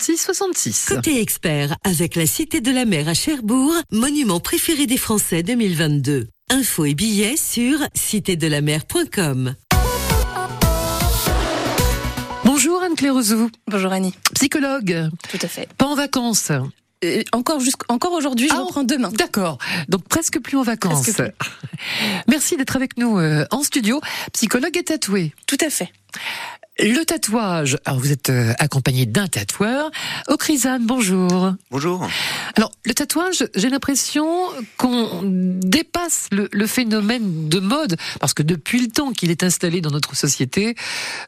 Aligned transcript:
66. 0.00 0.86
Côté 0.88 1.20
expert, 1.20 1.76
avec 1.84 2.16
la 2.16 2.24
Cité 2.24 2.62
de 2.62 2.70
la 2.72 2.86
Mer 2.86 3.08
à 3.08 3.14
Cherbourg, 3.14 3.74
monument 3.90 4.40
préféré 4.40 4.86
des 4.86 4.96
Français 4.96 5.42
2022. 5.42 6.28
Infos 6.48 6.86
et 6.86 6.94
billets 6.94 7.36
sur 7.36 7.78
citédelamer.com. 7.94 9.54
Bonjour 12.46 12.82
Anne-Claire 12.82 13.14
Ozou, 13.14 13.50
Bonjour 13.70 13.92
Annie. 13.92 14.14
psychologue, 14.34 15.10
Tout 15.30 15.38
à 15.42 15.46
fait. 15.48 15.68
pas 15.76 15.84
en 15.86 15.94
vacances. 15.94 16.50
Euh, 17.04 17.22
encore 17.34 18.12
aujourd'hui, 18.12 18.48
je 18.48 18.54
Ah, 18.54 18.60
reprends 18.62 18.84
demain. 18.84 19.10
D'accord, 19.10 19.58
donc 19.88 20.08
presque 20.08 20.40
plus 20.40 20.56
en 20.56 20.62
vacances. 20.62 21.10
Merci 22.28 22.56
d'être 22.56 22.76
avec 22.76 22.96
nous 22.96 23.18
euh, 23.18 23.44
en 23.50 23.62
studio. 23.62 24.00
Psychologue 24.32 24.74
et 24.78 24.84
tatoué. 24.84 25.34
Tout 25.46 25.58
à 25.60 25.68
fait. 25.68 25.92
Le 26.82 27.04
tatouage, 27.04 27.78
alors 27.84 28.00
vous 28.00 28.10
êtes 28.10 28.28
euh, 28.30 28.52
accompagné 28.58 29.06
d'un 29.06 29.28
tatoueur. 29.28 29.92
Ocrisane, 30.26 30.84
bonjour. 30.84 31.52
Bonjour. 31.70 32.08
Alors, 32.56 32.72
le 32.84 32.92
tatouage, 32.92 33.44
j'ai 33.54 33.70
l'impression 33.70 34.26
qu'on 34.78 35.20
dépasse 35.24 36.26
le, 36.32 36.48
le 36.50 36.66
phénomène 36.66 37.48
de 37.48 37.60
mode, 37.60 37.96
parce 38.18 38.34
que 38.34 38.42
depuis 38.42 38.80
le 38.80 38.88
temps 38.88 39.12
qu'il 39.12 39.30
est 39.30 39.44
installé 39.44 39.80
dans 39.80 39.92
notre 39.92 40.16
société, 40.16 40.74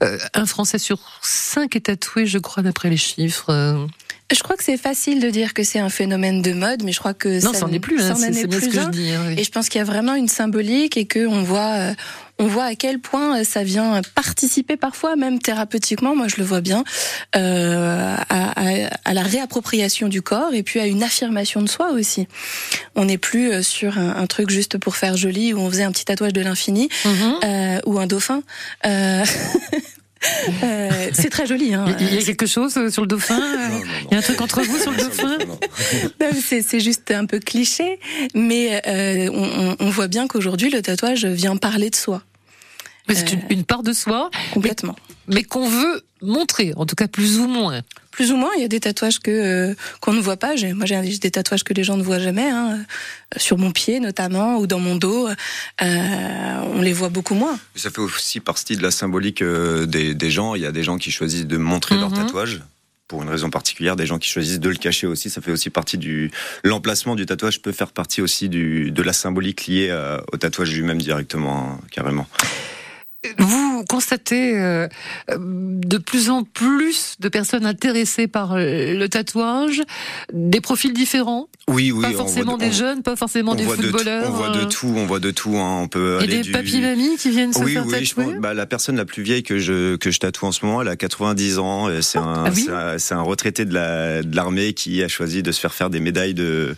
euh, 0.03 0.19
un 0.35 0.47
Français 0.47 0.79
sur 0.79 0.99
cinq 1.23 1.77
est 1.77 1.83
tatoué, 1.87 2.27
je 2.27 2.39
crois, 2.39 2.65
d'après 2.65 2.91
les 2.91 2.97
chiffres. 2.97 3.87
Je 4.35 4.43
crois 4.43 4.57
que 4.57 4.65
c'est 4.65 4.79
facile 4.79 5.21
de 5.21 5.31
dire 5.31 5.55
que 5.55 5.63
c'est 5.63 5.79
un 5.79 5.91
phénomène 5.91 6.43
de 6.43 6.53
mode, 6.53 6.83
mais 6.83 6.91
je 6.91 6.99
crois 6.99 7.15
que 7.15 7.45
Non, 7.45 7.53
ça 7.53 7.61
n'en 7.61 7.73
est 7.73 7.79
plus, 7.79 8.01
hein, 8.03 8.15
ça 8.17 8.27
n'en 8.27 8.33
c'est 8.33 8.43
ce 8.43 8.47
plus 8.49 8.69
que 8.71 8.81
je 8.81 8.89
dis. 8.89 9.11
hein, 9.13 9.21
oui. 9.29 9.35
Et 9.39 9.45
je 9.45 9.51
pense 9.53 9.69
qu'il 9.69 9.79
y 9.79 9.83
a 9.83 9.85
vraiment 9.85 10.15
une 10.15 10.29
symbolique 10.29 10.97
et 10.97 11.05
que 11.05 11.27
on 11.27 11.43
voit, 11.43 11.75
euh, 11.77 11.95
on 12.39 12.47
voit 12.47 12.65
à 12.65 12.75
quel 12.75 12.99
point 12.99 13.41
euh, 13.41 13.45
ça 13.45 13.63
vient 13.63 14.01
participer 14.15 14.77
parfois, 14.77 15.15
même 15.17 15.39
thérapeutiquement. 15.39 16.17
Moi, 16.17 16.27
je 16.29 16.37
le 16.37 16.45
vois 16.45 16.61
bien 16.61 16.83
euh, 17.37 18.17
à, 18.29 18.61
à- 18.61 18.89
à 19.05 19.15
la 19.15 19.23
réappropriation 19.23 20.09
du 20.09 20.21
corps 20.23 20.53
et 20.55 20.63
puis 20.63 20.81
à 20.81 20.87
une 20.87 21.03
affirmation 21.03 21.63
de 21.63 21.69
soi 21.69 21.91
aussi. 21.93 22.27
On 22.97 23.05
n'est 23.05 23.19
plus 23.19 23.53
euh, 23.53 23.63
sur 23.63 23.99
un, 23.99 24.17
un 24.17 24.27
truc 24.27 24.51
juste 24.51 24.79
pour 24.79 24.97
faire 24.97 25.17
joli 25.17 25.53
où 25.53 25.59
on 25.59 25.71
faisait 25.71 25.85
un 25.85 25.93
petit 25.93 26.05
tatouage 26.05 26.33
de 26.33 26.41
l'infini 26.41 26.89
Mhm. 27.05 27.35
euh, 27.45 27.81
ou 27.87 27.99
un 27.99 28.07
dauphin. 28.07 28.43
Euh, 28.87 29.25
euh, 30.63 31.11
c'est 31.13 31.31
très 31.31 31.47
joli. 31.47 31.75
Hein. 31.75 31.85
Il 32.01 32.15
y- 32.15 32.19
a 32.19 32.23
quelque 32.23 32.47
chose 32.47 32.77
euh, 32.77 32.91
sur 32.91 33.03
le 33.03 33.09
dauphin 33.09 33.41
euh, 33.41 33.69
Non, 33.69 33.75
non, 33.79 33.85
non. 33.85 33.85
Il 34.11 34.13
y 34.13 34.15
a 34.15 34.19
un 34.19 34.23
truc 34.23 34.41
entre 34.41 34.63
vous 34.63 34.79
sur 34.79 34.91
le 34.91 34.97
dauphin 34.99 35.39
Non. 35.47 35.59
Non, 36.21 36.29
C'est 36.43 36.63
c'est 36.63 36.81
juste 36.81 37.11
un 37.11 37.27
peu 37.27 37.39
cliché, 37.41 37.99
mais 38.35 38.81
euh, 38.87 39.31
on, 39.33 39.71
on- 39.71 39.77
on 39.81 39.91
voit 39.91 40.09
bien 40.09 40.27
qu'aujourd'hui 40.27 40.71
le 40.71 40.83
tatouage 40.83 41.25
vient 41.27 41.57
parler 41.57 41.91
de 41.91 41.97
soi 41.97 42.23
Mais 43.09 43.15
c'est 43.15 43.33
une, 43.33 43.43
une 43.51 43.65
part 43.65 43.83
de 43.83 43.93
soi, 43.93 44.31
complètement. 44.53 44.97
mais 45.29 45.43
qu'on 45.43 45.69
veut 45.69 46.03
montrer, 46.23 46.73
en 46.77 46.87
tout 46.87 46.95
cas 46.97 47.09
plus 47.09 47.39
ou 47.39 47.47
moins. 47.47 47.81
Plus 48.15 48.31
ou 48.31 48.37
moins, 48.37 48.51
il 48.57 48.63
y 48.63 48.65
a 48.65 48.69
des 48.69 48.79
tatouages 48.79 49.19
que 49.19 49.31
euh, 49.31 49.75
qu'on 50.01 50.13
ne 50.13 50.21
voit 50.21 50.37
pas. 50.37 50.55
Moi, 50.75 50.87
j'ai 50.87 51.19
des 51.19 51.31
tatouages 51.33 51.65
que 51.65 51.75
les 51.75 51.83
gens 51.83 51.97
ne 51.97 52.03
voient 52.05 52.21
jamais, 52.21 52.49
hein, 52.49 52.79
euh, 52.79 53.39
sur 53.39 53.59
mon 53.59 53.73
pied 53.73 53.99
notamment 53.99 54.59
ou 54.59 54.69
dans 54.69 54.79
mon 54.79 54.95
dos. 54.95 55.29
Euh, 55.29 55.35
on 56.63 56.81
les 56.81 56.93
voit 56.93 57.09
beaucoup 57.09 57.35
moins. 57.35 57.59
Ça 57.75 57.91
fait 57.91 58.01
aussi 58.01 58.39
partie 58.39 58.77
de 58.77 58.83
la 58.83 58.93
symbolique 58.93 59.43
des, 59.43 60.15
des 60.15 60.31
gens. 60.31 60.55
Il 60.55 60.63
y 60.63 60.67
a 60.67 60.71
des 60.71 60.85
gens 60.85 60.97
qui 60.97 61.11
choisissent 61.11 61.47
de 61.47 61.57
montrer 61.57 61.97
leur 61.97 62.11
Mhm. 62.11 62.19
tatouage 62.19 62.63
pour 63.09 63.23
une 63.25 63.29
raison 63.29 63.51
particulière, 63.51 63.97
des 63.97 64.07
gens 64.07 64.19
qui 64.19 64.31
choisissent 64.31 64.61
de 64.61 64.69
le 64.69 64.77
cacher 64.77 65.09
aussi. 65.09 65.29
Ça 65.29 65.41
fait 65.41 65.51
aussi 65.51 65.71
partie 65.71 65.99
du 65.99 66.31
l'emplacement 66.63 67.17
du 67.17 67.27
tatouage 67.27 67.61
peut 67.63 67.73
faire 67.73 67.91
partie 67.91 68.23
aussi 68.23 68.49
du 68.49 68.93
de 68.93 69.03
la 69.03 69.13
symbolique 69.13 69.67
liée 69.67 69.93
au 70.33 70.37
tatouage 70.37 70.73
lui-même 70.73 71.03
directement, 71.03 71.73
hein, 71.73 71.87
carrément. 71.91 72.29
Vous 73.39 73.85
constatez 73.89 74.59
euh, 74.59 74.89
de 75.37 75.99
plus 75.99 76.31
en 76.31 76.45
plus 76.45 77.17
de 77.21 77.29
personnes 77.29 77.67
intéressées 77.67 78.27
par 78.29 78.57
le 78.57 79.07
tatouage, 79.07 79.83
des 80.33 80.61
profils 80.61 80.93
différents, 80.93 81.49
Oui, 81.69 81.91
oui. 81.93 82.03
pas 82.03 82.09
on 82.09 82.13
voit 82.13 82.19
forcément 82.25 82.57
de- 82.57 82.65
des 82.65 82.69
on- 82.69 82.73
jeunes, 82.73 83.03
pas 83.03 83.17
forcément 83.17 83.55
des 83.55 83.65
voit 83.65 83.77
de 83.77 83.83
tout- 83.83 83.89
footballeurs. 83.99 84.25
on 84.29 84.33
voit 84.33 84.49
de 84.51 84.61
euh, 84.61 84.65
tout, 84.69 84.93
on 84.97 85.07
voit 85.07 85.21
de 85.21 85.31
tout. 85.31 85.57
hein. 85.57 85.81
On 85.83 85.89
peut 85.89 86.19
Et 86.21 86.25
aller 86.25 86.37
des 86.39 86.43
du... 86.43 86.53
papis 86.53 86.81
mamies 86.81 87.17
qui 87.17 87.31
viennent 87.31 87.53
se 87.53 87.61
Oui, 87.61 87.73
faire 87.75 87.87
oui, 87.87 88.05
je 88.05 88.15
tatouer? 88.15 88.33
pense, 88.35 88.41
bah, 88.43 88.55
la 88.55 88.67
personne 88.67 88.97
la 88.97 89.05
plus 89.05 89.23
vieille 89.23 89.43
que 89.43 89.59
je, 89.59 89.97
que 89.97 90.11
je 90.11 90.19
tatoue 90.19 90.47
en 90.47 90.53
ce 90.53 90.65
moment, 90.65 90.83
elle 90.83 90.89
a 90.89 90.97
90 90.97 91.59
ans. 91.59 91.89
et 91.91 92.03
C'est 92.03 92.19
un, 92.19 92.45
Ah 92.47 92.51
oui? 92.55 92.65
c'est 92.67 92.73
un, 92.73 92.99
c'est 92.99 93.15
un 93.15 93.23
retraité 93.23 93.65
de 93.65 93.75
la, 93.75 94.23
de 94.23 94.37
l'armée 94.37 94.73
qui 94.75 95.03
a 95.03 95.09
choisi 95.09 95.43
de 95.43 95.53
se 95.53 95.61
faire 95.61 95.75
faire 95.75 95.91
des 95.91 96.01
médailles 96.01 96.35
de, 96.35 96.75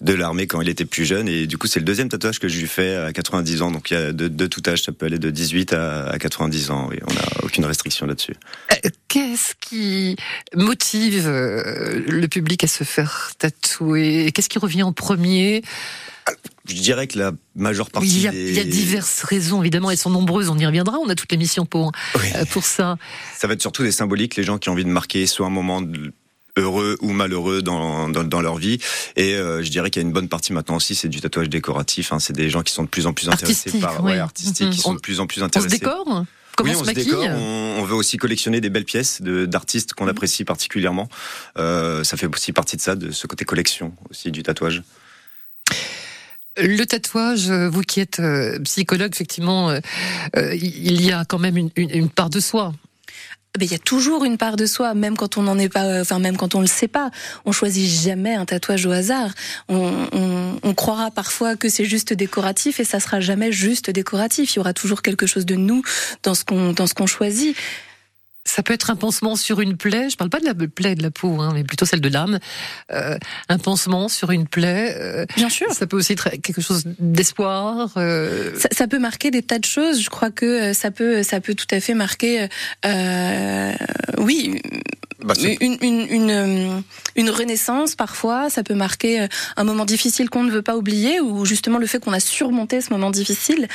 de 0.00 0.12
l'armée 0.12 0.46
quand 0.46 0.60
il 0.60 0.68
était 0.68 0.84
plus 0.84 1.04
jeune. 1.04 1.28
Et 1.28 1.46
du 1.46 1.58
coup, 1.58 1.66
c'est 1.66 1.80
le 1.80 1.84
deuxième 1.86 2.08
tatouage 2.08 2.38
que 2.38 2.48
je 2.48 2.58
lui 2.58 2.66
fais 2.68 2.94
à 2.96 3.12
90 3.12 3.62
ans. 3.62 3.70
Donc, 3.70 3.90
il 3.90 3.94
y 3.94 3.96
a 3.96 4.12
de, 4.12 4.28
de 4.28 4.46
tout 4.46 4.62
âge. 4.66 4.82
Ça 4.82 4.92
peut 4.92 5.06
aller 5.06 5.18
de 5.18 5.30
18 5.30 5.72
à, 5.72 5.83
à 6.10 6.18
90 6.18 6.70
ans. 6.70 6.90
Et 6.92 7.00
on 7.08 7.12
n'a 7.12 7.22
aucune 7.42 7.64
restriction 7.64 8.06
là-dessus. 8.06 8.34
Euh, 8.72 8.88
Qu'est-ce 9.08 9.54
qui 9.60 10.16
motive 10.54 11.26
euh, 11.26 12.02
le 12.08 12.26
public 12.28 12.64
à 12.64 12.66
se 12.66 12.84
faire 12.84 13.32
tatouer? 13.38 14.32
Qu'est-ce 14.32 14.48
qui 14.48 14.58
revient 14.58 14.82
en 14.82 14.92
premier? 14.92 15.62
Je 16.66 16.74
dirais 16.74 17.06
que 17.06 17.18
la 17.18 17.32
majeure 17.54 17.86
Oui, 17.86 17.92
partie 17.92 18.08
il 18.08 18.20
y, 18.22 18.28
a, 18.28 18.30
des... 18.32 18.48
il 18.50 18.54
y 18.56 18.60
a 18.60 18.64
diverses 18.64 19.22
raisons, 19.22 19.60
évidemment, 19.62 19.90
elles 19.90 19.98
sont 19.98 20.08
nombreuses, 20.10 20.48
on 20.48 20.56
y 20.58 20.64
reviendra, 20.66 20.96
on 20.98 21.08
a 21.10 21.14
toute 21.14 21.30
l'émission 21.30 21.66
pour, 21.66 21.92
Oui. 22.16 22.26
euh, 22.36 22.44
pour 22.46 22.64
ça. 22.64 22.96
Ça 23.36 23.46
va 23.46 23.52
être 23.52 23.60
surtout 23.60 23.82
des 23.82 23.92
symboliques, 23.92 24.34
les 24.36 24.42
gens 24.42 24.56
qui 24.58 24.70
ont 24.70 24.72
envie 24.72 24.84
de 24.86 24.90
marquer 24.90 25.26
soit 25.26 25.46
un 25.46 25.50
moment 25.50 25.82
de- 25.82 26.12
heureux 26.56 26.96
ou 27.00 27.10
malheureux 27.12 27.62
dans, 27.62 28.08
dans, 28.08 28.24
dans 28.24 28.40
leur 28.40 28.56
vie. 28.56 28.78
Et 29.16 29.34
euh, 29.34 29.62
je 29.62 29.70
dirais 29.70 29.90
qu'il 29.90 30.00
y 30.02 30.04
a 30.04 30.06
une 30.06 30.12
bonne 30.12 30.28
partie 30.28 30.52
maintenant 30.52 30.76
aussi, 30.76 30.94
c'est 30.94 31.08
du 31.08 31.20
tatouage 31.20 31.48
décoratif. 31.48 32.12
Hein. 32.12 32.18
C'est 32.20 32.32
des 32.32 32.50
gens 32.50 32.62
qui 32.62 32.72
sont 32.72 32.84
de 32.84 32.88
plus 32.88 33.06
en 33.06 33.12
plus 33.12 33.28
intéressés 33.28 33.68
Artistique, 33.68 33.80
par 33.80 34.04
oui. 34.04 34.12
ouais, 34.12 34.18
artistique, 34.18 34.66
Mhm. 34.66 34.72
qui 34.72 34.78
sont 34.78 34.90
On- 34.90 34.94
de 34.94 35.00
plus 35.00 35.20
en 35.20 35.26
plus 35.26 35.38
On 35.40 35.40
se 35.42 35.46
intéressés. 35.46 35.78
décore? 35.78 36.24
Comment 36.56 36.70
oui, 36.70 36.76
on, 36.76 36.82
on 36.82 36.84
se 36.84 36.90
décore. 36.92 37.24
On, 37.24 37.76
on 37.80 37.84
veut 37.84 37.96
aussi 37.96 38.16
collectionner 38.16 38.60
des 38.60 38.70
belles 38.70 38.84
pièces 38.84 39.20
d'artistes 39.22 39.94
qu'on 39.94 40.06
apprécie 40.06 40.44
particulièrement. 40.44 41.08
Euh, 41.58 42.04
ça 42.04 42.16
fait 42.16 42.26
aussi 42.32 42.52
partie 42.52 42.76
de 42.76 42.80
ça, 42.80 42.94
de 42.94 43.10
ce 43.10 43.26
côté 43.26 43.44
collection 43.44 43.92
aussi 44.10 44.30
du 44.30 44.44
tatouage. 44.44 44.82
Le 46.56 46.84
tatouage, 46.84 47.50
euh, 47.50 47.68
vous 47.68 47.82
qui 47.82 47.98
êtes 47.98 48.22
psychologue, 48.62 49.10
effectivement, 49.12 49.70
euh, 49.70 50.54
il 50.54 51.02
y 51.02 51.10
a 51.10 51.24
quand 51.24 51.40
même 51.40 51.56
une, 51.56 51.70
une- 51.74 51.90
une 51.90 52.08
part 52.08 52.30
de 52.30 52.38
soi. 52.38 52.72
Mais 53.56 53.66
il 53.66 53.70
y 53.70 53.76
a 53.76 53.78
toujours 53.78 54.24
une 54.24 54.36
part 54.36 54.56
de 54.56 54.66
soi, 54.66 54.94
même 54.94 55.16
quand 55.16 55.36
on 55.36 55.42
n'en 55.42 55.56
est 55.58 55.68
pas, 55.68 56.00
enfin 56.00 56.18
même 56.18 56.36
quand 56.36 56.56
on 56.56 56.60
le 56.60 56.66
sait 56.66 56.88
pas. 56.88 57.12
On 57.44 57.52
choisit 57.52 57.88
jamais 57.88 58.34
un 58.34 58.44
tatouage 58.44 58.84
au 58.84 58.90
hasard. 58.90 59.30
On, 59.68 59.92
on, 60.12 60.58
on 60.60 60.74
croira 60.74 61.12
parfois 61.12 61.54
que 61.54 61.68
c'est 61.68 61.84
juste 61.84 62.12
décoratif 62.12 62.80
et 62.80 62.84
ça 62.84 62.98
sera 62.98 63.20
jamais 63.20 63.52
juste 63.52 63.90
décoratif. 63.90 64.54
Il 64.54 64.56
y 64.56 64.58
aura 64.58 64.72
toujours 64.72 65.02
quelque 65.02 65.26
chose 65.26 65.46
de 65.46 65.54
nous 65.54 65.82
dans 66.24 66.34
ce 66.34 66.44
qu'on 66.44 66.72
dans 66.72 66.88
ce 66.88 66.94
qu'on 66.94 67.06
choisit. 67.06 67.56
Ça 68.46 68.62
peut 68.62 68.74
être 68.74 68.90
un 68.90 68.96
pansement 68.96 69.36
sur 69.36 69.60
une 69.60 69.76
plaie. 69.76 70.10
Je 70.10 70.16
parle 70.16 70.28
pas 70.30 70.38
de 70.38 70.44
la 70.44 70.54
plaie 70.54 70.94
de 70.94 71.02
la 71.02 71.10
peau, 71.10 71.40
hein, 71.40 71.52
mais 71.54 71.64
plutôt 71.64 71.86
celle 71.86 72.02
de 72.02 72.08
l'âme. 72.10 72.38
Euh, 72.92 73.16
un 73.48 73.58
pansement 73.58 74.08
sur 74.08 74.30
une 74.32 74.46
plaie. 74.46 74.94
euh, 74.98 75.24
Bien 75.36 75.48
sûr. 75.48 75.72
ça 75.72 75.86
peut 75.86 75.96
aussi 75.96 76.12
être 76.12 76.28
quelque 76.42 76.60
chose 76.60 76.84
d'espoir. 76.98 77.92
euh, 77.96 78.50
Ça, 78.58 78.68
ça 78.70 78.86
peut 78.86 78.98
marquer 78.98 79.30
des 79.30 79.42
tas 79.42 79.58
de 79.58 79.64
choses. 79.64 80.02
Je 80.02 80.10
crois 80.10 80.30
que 80.30 80.44
euh, 80.44 80.72
ça 80.74 80.90
peut, 80.90 81.22
ça 81.22 81.40
peut 81.40 81.54
tout 81.54 81.66
à 81.70 81.80
fait 81.80 81.94
marquer, 81.94 82.48
euh, 82.84 83.72
oui, 84.18 84.60
Bah, 85.24 85.32
une, 85.38 85.78
une, 85.80 86.06
une, 86.10 86.30
euh, 86.30 86.80
une 87.16 87.30
renaissance 87.30 87.94
parfois. 87.94 88.50
Ça 88.50 88.62
peut 88.62 88.74
marquer 88.74 89.22
euh, 89.22 89.26
un 89.56 89.64
moment 89.64 89.86
difficile 89.86 90.28
qu'on 90.28 90.42
ne 90.42 90.50
veut 90.50 90.62
pas 90.62 90.76
oublier, 90.76 91.18
ou 91.20 91.46
justement 91.46 91.78
le 91.78 91.86
fait 91.86 91.98
qu'on 91.98 92.12
a 92.12 92.20
surmonté 92.20 92.82
ce 92.82 92.92
moment 92.92 93.10
difficile. 93.10 93.66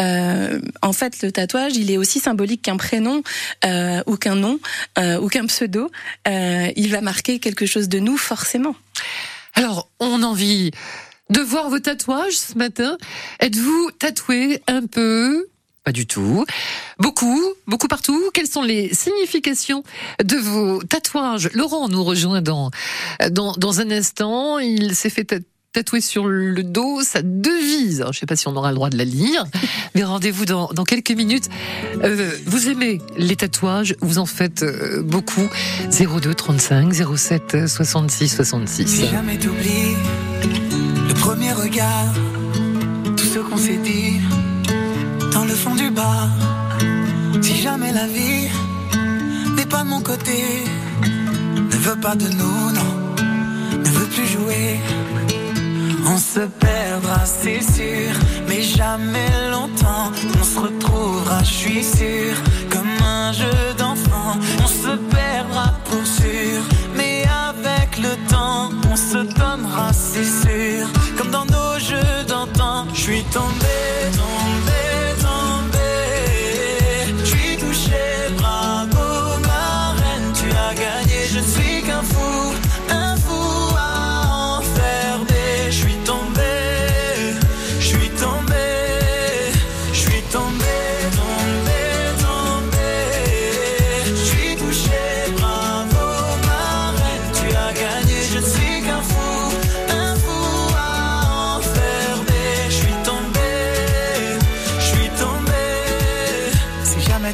Euh, 0.00 0.60
en 0.82 0.92
fait, 0.92 1.22
le 1.22 1.30
tatouage, 1.30 1.76
il 1.76 1.92
est 1.92 1.96
aussi 1.96 2.18
symbolique 2.18 2.62
qu'un 2.62 2.76
prénom 2.76 3.22
euh, 3.64 4.02
ou 4.06 4.16
qu'un 4.16 4.34
nom 4.34 4.58
euh, 4.98 5.20
ou 5.20 5.28
qu'un 5.28 5.46
pseudo. 5.46 5.90
Euh, 6.26 6.72
il 6.74 6.90
va 6.90 7.00
marquer 7.00 7.38
quelque 7.38 7.66
chose 7.66 7.88
de 7.88 8.00
nous 8.00 8.16
forcément. 8.16 8.74
Alors, 9.54 9.88
on 10.00 10.24
a 10.24 10.26
envie 10.26 10.72
de 11.30 11.40
voir 11.40 11.70
vos 11.70 11.78
tatouages 11.78 12.36
ce 12.36 12.58
matin. 12.58 12.98
Êtes-vous 13.40 13.90
tatoué 13.98 14.60
un 14.66 14.84
peu 14.86 15.46
Pas 15.86 15.92
du 15.92 16.04
tout. 16.04 16.44
Beaucoup, 16.98 17.40
beaucoup 17.68 17.86
partout. 17.86 18.20
Quelles 18.34 18.48
sont 18.48 18.62
les 18.62 18.92
significations 18.92 19.84
de 20.24 20.36
vos 20.36 20.82
tatouages? 20.82 21.48
Laurent 21.54 21.88
nous 21.88 22.02
rejoint 22.02 22.42
dans, 22.42 22.72
dans, 23.30 23.52
dans 23.52 23.80
un 23.80 23.92
instant. 23.92 24.58
Il 24.58 24.96
s'est 24.96 25.10
fait 25.10 25.22
ta- 25.22 25.36
tatouer 25.72 26.00
sur 26.00 26.26
le 26.26 26.64
dos 26.64 27.02
sa 27.04 27.22
devise. 27.22 28.00
Alors, 28.00 28.12
je 28.12 28.16
ne 28.16 28.20
sais 28.20 28.26
pas 28.26 28.34
si 28.34 28.48
on 28.48 28.56
aura 28.56 28.70
le 28.70 28.74
droit 28.74 28.90
de 28.90 28.98
la 28.98 29.04
lire, 29.04 29.44
mais 29.94 30.02
rendez-vous 30.02 30.44
dans, 30.44 30.66
dans 30.74 30.82
quelques 30.82 31.12
minutes. 31.12 31.48
Euh, 32.02 32.32
vous 32.46 32.68
aimez 32.68 33.00
les 33.16 33.36
tatouages, 33.36 33.94
vous 34.00 34.18
en 34.18 34.26
faites 34.26 34.64
euh, 34.64 35.02
beaucoup. 35.02 35.48
02 35.92 36.34
35 36.34 36.92
07 37.16 37.68
66 37.68 38.28
66. 38.34 38.88
Si 38.88 39.06
jamais 39.06 39.38
t'oublies 39.38 39.94
le 41.06 41.14
premier 41.14 41.52
regard, 41.52 42.12
tout 43.16 43.24
ce 43.24 43.38
qu'on 43.38 43.56
s'est 43.56 43.76
dit 43.76 44.14
Si 47.40 47.56
jamais 47.62 47.90
la 47.90 48.06
vie 48.06 48.48
n'est 49.56 49.64
pas 49.64 49.82
de 49.82 49.88
mon 49.88 50.02
côté, 50.02 50.64
ne 51.72 51.76
veut 51.76 51.96
pas 51.96 52.14
de 52.14 52.28
nous, 52.28 52.70
non, 52.78 52.92
ne 53.78 53.88
veut 53.88 54.06
plus 54.06 54.26
jouer. 54.26 54.78
On 56.06 56.18
se 56.18 56.40
perdra, 56.40 57.24
c'est 57.24 57.62
sûr, 57.62 58.12
mais 58.46 58.62
jamais 58.62 59.30
longtemps. 59.50 60.12
On 60.38 60.44
se 60.44 60.58
retrouvera, 60.58 61.42
je 61.42 61.54
suis 61.62 61.84
sûr 61.84 62.34
comme 62.70 62.94
un 63.02 63.32
jeu 63.32 63.74
d'enfant. 63.78 64.32
On 64.62 64.66
se 64.66 64.96
perdra 65.16 65.72
pour 65.86 66.06
sûr, 66.06 66.60
mais 66.94 67.24
avec 67.48 67.96
le 67.96 68.14
temps, 68.28 68.70
on 68.90 68.96
se 68.96 69.18
donnera, 69.40 69.92
c'est 69.94 70.30
sûr. 70.44 70.86
Comme 71.16 71.30
dans 71.30 71.46
nos 71.46 71.78
jeux 71.78 72.24
d'antan, 72.28 72.86
je 72.92 73.00
suis 73.00 73.22
tombé, 73.32 73.76
tombé. 74.12 74.85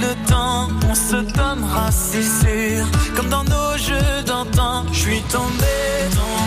le 0.00 0.14
temps, 0.28 0.68
on 0.88 0.94
se 0.94 1.16
donnera, 1.16 1.90
c'est 1.90 2.22
sûr, 2.22 2.86
comme 3.16 3.28
dans 3.28 3.44
nos 3.44 3.76
jeux 3.76 4.22
d'antan. 4.26 4.84
Je 4.92 4.98
suis 4.98 5.22
tombé. 5.22 6.37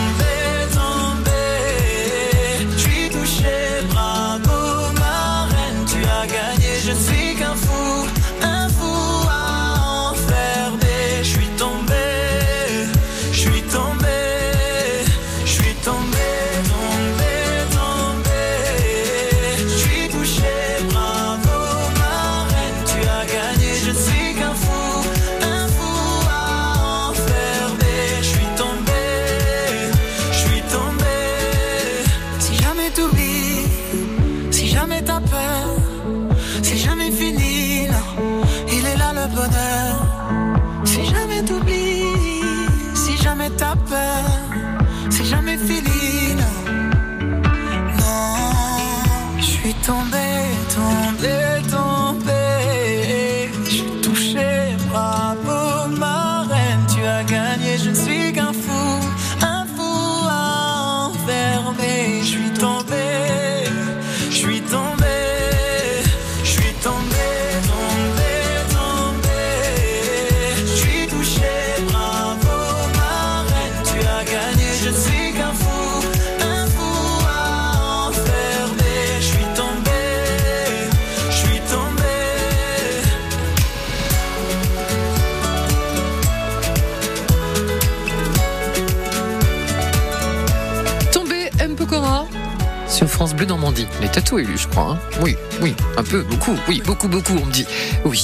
Les 94.02 94.08
tatoués, 94.08 94.42
lui, 94.44 94.58
je 94.58 94.66
crois. 94.68 94.90
hein. 94.92 94.98
Oui, 95.22 95.36
oui, 95.60 95.74
un 95.96 96.02
peu, 96.02 96.22
beaucoup, 96.22 96.56
oui, 96.68 96.82
beaucoup, 96.84 97.06
beaucoup, 97.08 97.34
on 97.40 97.46
me 97.46 97.52
dit. 97.52 97.66
Oui. 98.04 98.20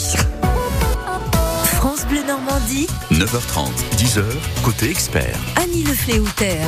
France 1.76 2.04
Bleu 2.06 2.22
Normandie, 2.26 2.88
9h30, 3.12 3.68
10h, 3.96 4.22
côté 4.64 4.90
expert. 4.90 5.38
Annie 5.62 5.84
Le 5.84 5.94
Fléoutère. 5.94 6.66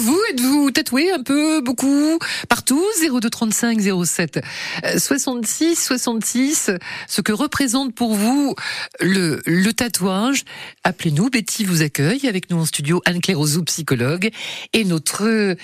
Vous, 0.00 0.20
êtes-vous 0.30 0.70
tatoué 0.70 1.10
un 1.10 1.22
peu, 1.24 1.60
beaucoup, 1.60 2.18
partout? 2.48 2.84
0235 3.02 3.80
07 4.04 4.40
euh, 4.84 4.98
66 4.98 5.74
66, 5.76 6.70
ce 7.08 7.20
que 7.20 7.32
représente 7.32 7.92
pour 7.94 8.14
vous 8.14 8.54
le, 9.00 9.42
le 9.44 9.72
tatouage? 9.72 10.44
Appelez-nous, 10.84 11.30
Betty 11.30 11.64
vous 11.64 11.82
accueille, 11.82 12.28
avec 12.28 12.48
nous 12.50 12.58
en 12.60 12.64
studio 12.64 13.02
Anne-Claire 13.06 13.40
Ozou, 13.40 13.64
psychologue, 13.64 14.30
et 14.72 14.84
notre 14.84 15.24
euh, 15.26 15.54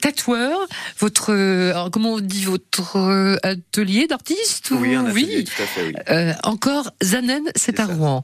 tatoueur, 0.00 0.58
votre, 0.98 1.32
euh, 1.32 1.70
alors, 1.70 1.90
comment 1.92 2.14
on 2.14 2.20
dit, 2.20 2.44
votre 2.44 2.96
euh, 2.96 3.36
atelier 3.44 4.08
d'artiste 4.08 4.72
ou- 4.72 4.78
Oui, 4.78 4.96
un 4.96 5.06
atelier, 5.06 5.44
tout 5.44 5.62
à 5.62 5.66
fait, 5.66 5.86
oui. 5.86 5.92
Euh, 6.10 6.32
encore, 6.42 6.90
Zanen, 7.02 7.42
c'est 7.54 7.74
C'est 7.76 7.80
à 7.80 7.86
ça. 7.86 7.94
Rouen. 7.94 8.22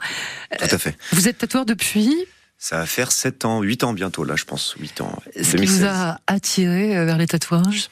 Tout 0.58 0.64
à 0.74 0.78
fait. 0.78 0.96
Vous 1.12 1.28
êtes 1.28 1.38
tatoueur 1.38 1.64
depuis? 1.64 2.14
Ça 2.62 2.76
va 2.76 2.86
faire 2.86 3.10
7 3.10 3.46
ans, 3.46 3.62
8 3.62 3.84
ans 3.84 3.92
bientôt, 3.94 4.22
là, 4.22 4.36
je 4.36 4.44
pense. 4.44 4.76
8 4.78 5.00
ans. 5.00 5.18
Ce 5.34 5.56
qui 5.56 5.64
vous 5.64 5.86
a 5.86 6.18
attiré 6.26 6.96
euh, 6.96 7.06
vers 7.06 7.16
les 7.16 7.26
tatouages? 7.26 7.88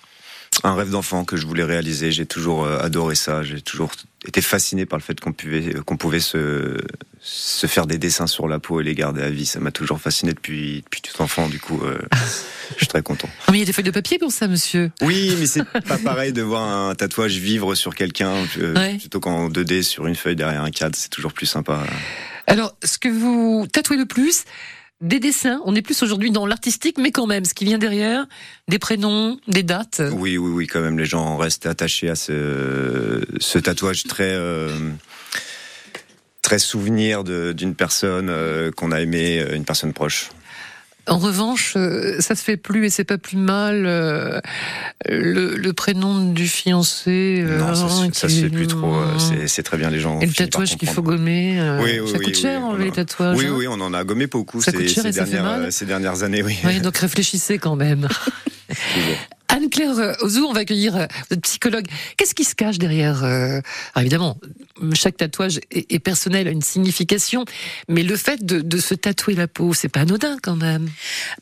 Un 0.65 0.75
rêve 0.75 0.91
d'enfant 0.91 1.25
que 1.25 1.37
je 1.37 1.47
voulais 1.47 1.65
réaliser. 1.65 2.11
J'ai 2.13 2.27
toujours 2.27 2.65
euh, 2.65 2.79
adoré 2.81 3.15
ça. 3.15 3.43
J'ai 3.43 3.61
toujours 3.61 3.91
été 4.27 4.41
fasciné 4.43 4.87
par 4.87 4.99
le 4.99 5.03
fait 5.05 5.19
qu'on 5.21 5.33
pouvait, 5.33 5.75
qu'on 5.87 5.97
pouvait 5.97 6.21
se, 6.21 6.77
se 7.21 7.67
faire 7.69 7.87
des 7.87 7.99
dessins 7.99 8.27
sur 8.27 8.49
la 8.49 8.59
peau 8.59 8.81
et 8.81 8.85
les 8.85 8.95
garder 8.95 9.23
à 9.23 9.31
vie. 9.31 9.47
Ça 9.47 9.61
m'a 9.61 9.71
toujours 9.71 10.01
fasciné 10.01 10.33
depuis, 10.33 10.83
depuis 10.83 11.01
tout 11.01 11.23
enfant. 11.23 11.49
Du 11.49 11.61
coup, 11.61 11.81
euh, 11.85 11.99
je 12.71 12.77
suis 12.79 12.87
très 12.89 13.03
content. 13.03 13.29
Ah, 13.47 13.53
Mais 13.53 13.59
il 13.59 13.61
y 13.61 13.63
a 13.63 13.67
des 13.67 13.73
feuilles 13.73 13.85
de 13.85 13.91
papier 13.93 14.19
pour 14.19 14.33
ça, 14.33 14.49
monsieur. 14.49 14.91
Oui, 15.03 15.35
mais 15.39 15.47
c'est 15.47 15.65
pas 15.65 15.99
pareil 15.99 16.33
de 16.33 16.43
voir 16.43 16.63
un 16.63 16.95
tatouage 16.95 17.37
vivre 17.39 17.75
sur 17.77 17.95
quelqu'un 17.95 18.35
euh, 18.59 18.75
Ouais. 18.75 18.99
plutôt 18.99 19.21
qu'en 19.21 19.49
2D 19.49 19.83
sur 19.83 20.07
une 20.07 20.17
feuille 20.17 20.37
derrière 20.37 20.63
un 20.65 20.71
cadre. 20.73 20.97
C'est 20.97 21.11
toujours 21.11 21.33
plus 21.33 21.47
sympa. 21.47 21.85
Alors, 22.49 22.75
ce 22.83 22.99
que 22.99 23.09
vous 23.09 23.67
tatouez 23.73 23.97
le 23.99 24.07
plus, 24.07 24.45
des 25.01 25.21
dessins. 25.21 25.61
On 25.65 25.75
est 25.75 25.83
plus 25.83 26.03
aujourd'hui 26.03 26.31
dans 26.31 26.47
l'artistique, 26.47 26.99
mais 26.99 27.13
quand 27.13 27.27
même, 27.27 27.45
ce 27.45 27.55
qui 27.55 27.65
vient 27.65 27.79
derrière, 27.79 28.27
des 28.69 28.79
prénoms, 28.79 29.39
des 29.47 29.63
dates. 29.63 30.03
Oui, 30.13 30.37
oui, 30.39 30.51
oui, 30.51 30.67
quand 30.67 30.81
même, 30.81 30.99
les 30.99 31.05
gens 31.05 31.37
restent 31.37 31.67
attachés 31.67 32.09
à 32.09 32.17
ce, 32.17 33.25
ce 33.39 33.59
tatouage 33.59 34.05
très, 34.05 34.33
euh, 34.35 34.69
très 36.43 36.59
souvenir 36.59 37.25
d'une 37.25 37.75
personne 37.75 38.29
euh, 38.31 38.71
qu'on 38.73 38.91
a 38.91 39.01
aimée, 39.01 39.41
euh, 39.41 39.55
une 39.55 39.65
personne 39.65 39.93
proche. 39.93 40.31
En 41.09 41.19
revanche, 41.19 41.75
euh, 41.77 42.17
ça 42.21 42.35
se 42.35 42.43
fait 42.43 42.57
plus 42.57 42.85
et 42.87 42.91
c'est 42.91 43.05
pas 43.05 43.19
plus 43.19 43.37
mal. 43.39 43.85
euh, 43.87 44.41
le, 45.09 45.57
le 45.57 45.73
prénom 45.73 46.33
du 46.33 46.47
fiancé. 46.49 47.43
euh, 47.47 47.59
non, 47.59 47.75
ça, 47.75 47.89
se- 47.89 48.13
ça 48.13 48.29
se 48.29 48.35
qui- 48.35 48.43
fait 48.43 48.49
plus 48.51 48.67
trop. 48.67 48.95
euh, 48.97 49.19
c'est- 49.19 49.49
C'est 49.49 49.63
très 49.63 49.77
bien, 49.79 49.91
les 49.91 50.01
gens. 50.01 50.21
Et 50.21 50.27
le 50.27 50.33
tatouage 50.33 50.77
qu'il 50.77 50.89
faut 50.89 51.03
gommer. 51.03 51.59
Oui, 51.83 51.99
oui, 52.01 52.11
ça 52.11 52.19
coûte 52.19 52.27
oui, 52.29 52.35
cher, 52.35 52.63
enlever 52.63 52.83
on 52.83 52.85
les 52.87 52.93
tatouages. 52.93 53.37
Oui, 53.39 53.47
hein. 53.47 53.55
oui, 53.57 53.67
on 53.69 53.81
en 53.81 53.95
a 53.95 54.05
gommé 54.05 54.27
beaucoup 54.27 54.61
ces, 54.61 54.73
dernières, 54.73 55.73
ces 55.73 55.87
dernières 55.87 56.23
années, 56.23 56.43
oui. 56.43 56.59
Oui, 56.65 56.81
donc 56.81 56.97
réfléchissez 56.99 57.59
quand 57.59 57.77
même. 57.77 58.07
Anne-Claire 59.69 59.99
euh, 59.99 60.15
Ozou, 60.23 60.47
on 60.47 60.53
va 60.53 60.61
accueillir 60.61 60.97
euh, 60.97 61.07
votre 61.29 61.43
psychologue. 61.43 61.87
Qu'est-ce 62.17 62.35
qui 62.35 62.45
se 62.45 62.55
cache 62.55 62.79
derrière 62.79 63.23
euh, 63.25 63.61
alors 63.95 64.03
Évidemment, 64.03 64.39
chaque 64.95 65.17
tatouage 65.19 65.61
est, 65.71 65.99
personnel, 65.99 66.49
a 66.49 66.51
une 66.51 66.63
signification, 66.63 67.45
mais 67.89 68.03
le 68.03 68.17
fait 68.17 68.45
de, 68.45 68.61
de 68.61 68.79
se 68.79 68.95
tatouer 68.95 69.35
la 69.35 69.47
peau, 69.49 69.75
c'est 69.75 69.89
pas 69.89 70.01
anodin 70.01 70.37
quand 70.43 70.57
même. 70.57 70.89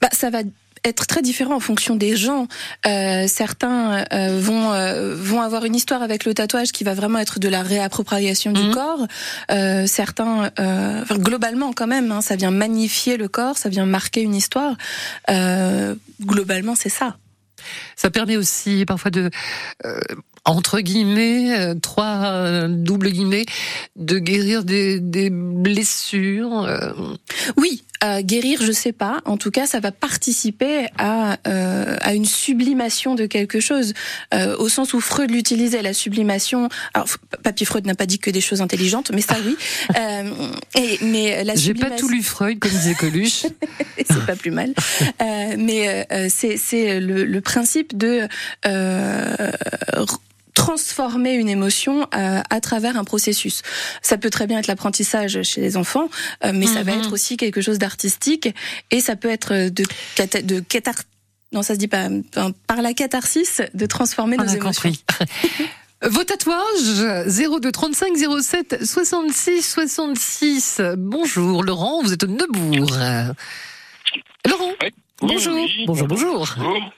Bah, 0.00 0.08
ça 0.12 0.30
va 0.30 0.40
être 0.84 1.06
très 1.06 1.22
différent 1.22 1.54
en 1.56 1.60
fonction 1.60 1.94
des 1.96 2.16
gens. 2.16 2.48
Euh, 2.86 3.26
certains 3.28 4.04
euh, 4.12 4.38
vont 4.40 4.72
euh, 4.72 5.14
vont 5.16 5.40
avoir 5.40 5.64
une 5.64 5.74
histoire 5.74 6.02
avec 6.02 6.24
le 6.24 6.34
tatouage 6.34 6.70
qui 6.72 6.84
va 6.84 6.94
vraiment 6.94 7.18
être 7.18 7.38
de 7.38 7.48
la 7.48 7.62
réappropriation 7.62 8.52
du 8.52 8.62
Mhm. 8.62 8.70
corps. 8.74 9.06
Euh, 9.50 9.86
certains, 9.86 10.50
euh, 10.60 11.02
enfin, 11.02 11.16
globalement 11.18 11.72
quand 11.72 11.86
même, 11.88 12.12
hein, 12.12 12.20
ça 12.20 12.36
vient 12.36 12.50
magnifier 12.52 13.16
le 13.16 13.28
corps, 13.28 13.56
ça 13.58 13.68
vient 13.68 13.86
marquer 13.86 14.22
une 14.22 14.34
histoire. 14.34 14.76
Euh, 15.30 15.94
globalement, 16.24 16.74
c'est 16.76 16.88
ça. 16.88 17.16
Ça 17.96 18.10
permet 18.10 18.36
aussi 18.36 18.84
parfois 18.86 19.10
de, 19.10 19.30
euh, 19.84 20.00
entre 20.44 20.80
guillemets, 20.80 21.58
euh, 21.58 21.74
trois 21.74 22.24
euh, 22.26 22.68
double 22.68 23.10
guillemets, 23.10 23.46
de 23.96 24.18
guérir 24.18 24.64
des, 24.64 25.00
des 25.00 25.30
blessures. 25.30 26.64
euh. 26.64 26.92
Oui, 27.56 27.82
euh, 28.06 28.22
guérir, 28.22 28.62
je 28.62 28.72
sais 28.72 28.92
pas. 28.92 29.20
En 29.24 29.36
tout 29.36 29.50
cas, 29.50 29.66
ça 29.66 29.80
va 29.80 29.92
participer 29.92 30.86
à, 30.98 31.38
euh, 31.46 31.96
à 32.00 32.14
une 32.14 32.24
sublimation 32.24 33.14
de 33.14 33.26
quelque 33.26 33.60
chose, 33.60 33.94
euh, 34.34 34.56
au 34.58 34.68
sens 34.68 34.94
où 34.94 35.00
Freud 35.00 35.30
l'utilisait, 35.30 35.82
la 35.82 35.92
sublimation. 35.92 36.68
Alors, 36.94 37.08
Papy 37.42 37.64
Freud 37.64 37.86
n'a 37.86 37.94
pas 37.94 38.06
dit 38.06 38.18
que 38.18 38.30
des 38.30 38.40
choses 38.40 38.62
intelligentes, 38.62 39.10
mais 39.12 39.20
ça 39.20 39.36
oui. 39.44 39.56
Euh, 39.96 40.30
et, 40.74 40.98
mais 41.02 41.42
la 41.44 41.54
J'ai 41.54 41.72
pas 41.72 41.90
tout 41.90 42.08
lu 42.08 42.22
Freud, 42.22 42.58
comme 42.58 42.70
disait 42.70 42.94
Coluche. 42.94 43.46
c'est 43.96 44.26
pas 44.26 44.36
plus 44.36 44.50
mal. 44.50 44.74
Mais 45.58 46.06
c'est 46.28 46.56
c'est 46.58 47.00
le, 47.00 47.24
le 47.24 47.40
principe 47.40 47.96
de 47.96 48.28
transformer 50.56 51.34
une 51.34 51.48
émotion 51.48 52.08
euh, 52.14 52.40
à 52.50 52.60
travers 52.60 52.96
un 52.96 53.04
processus. 53.04 53.62
Ça 54.02 54.16
peut 54.18 54.30
très 54.30 54.48
bien 54.48 54.58
être 54.58 54.66
l'apprentissage 54.66 55.42
chez 55.42 55.60
les 55.60 55.76
enfants, 55.76 56.08
euh, 56.44 56.50
mais 56.52 56.66
ça 56.66 56.82
va 56.82 56.92
Mhm. 56.94 57.00
être 57.02 57.12
aussi 57.12 57.36
quelque 57.36 57.60
chose 57.60 57.78
d'artistique 57.78 58.48
et 58.90 59.00
ça 59.00 59.14
peut 59.14 59.28
être 59.30 59.68
de 59.68 59.84
cata- 60.16 60.42
de 60.42 60.58
catar 60.60 60.94
non 61.52 61.62
ça 61.62 61.74
se 61.74 61.78
dit 61.78 61.86
pas 61.88 62.08
enfin, 62.34 62.50
par 62.66 62.82
la 62.82 62.92
catharsis 62.92 63.62
de 63.72 63.86
transformer 63.86 64.36
On 64.40 64.42
nos 64.44 64.50
a 64.50 64.56
émotions. 64.56 64.90
compris. 64.90 65.04
Vos 66.02 66.24
tatouages 66.24 67.26
02 67.26 67.70
35 67.70 68.16
07 68.42 68.84
66 68.84 69.62
66. 69.62 70.80
Bonjour 70.98 71.62
Laurent, 71.62 72.02
vous 72.02 72.12
êtes 72.12 72.24
au 72.24 72.26
Neubourg. 72.26 72.90
Laurent, 74.48 74.72
Oui. 74.82 74.88
Bonjour. 75.20 75.54
Oui, 75.54 75.84
bonjour, 75.86 76.06
bonjour. 76.08 76.46
Bonjour. 76.58 76.92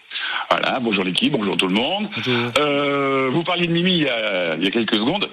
Voilà, 0.50 0.80
bonjour 0.80 1.04
l'équipe, 1.04 1.32
bonjour 1.32 1.56
tout 1.56 1.68
le 1.68 1.74
monde. 1.74 2.08
Euh, 2.58 3.30
vous 3.30 3.44
parliez 3.44 3.66
de 3.66 3.72
Mimi 3.72 3.92
il 3.92 4.02
y, 4.04 4.08
a, 4.08 4.56
il 4.56 4.64
y 4.64 4.66
a 4.66 4.70
quelques 4.70 4.94
secondes, 4.94 5.28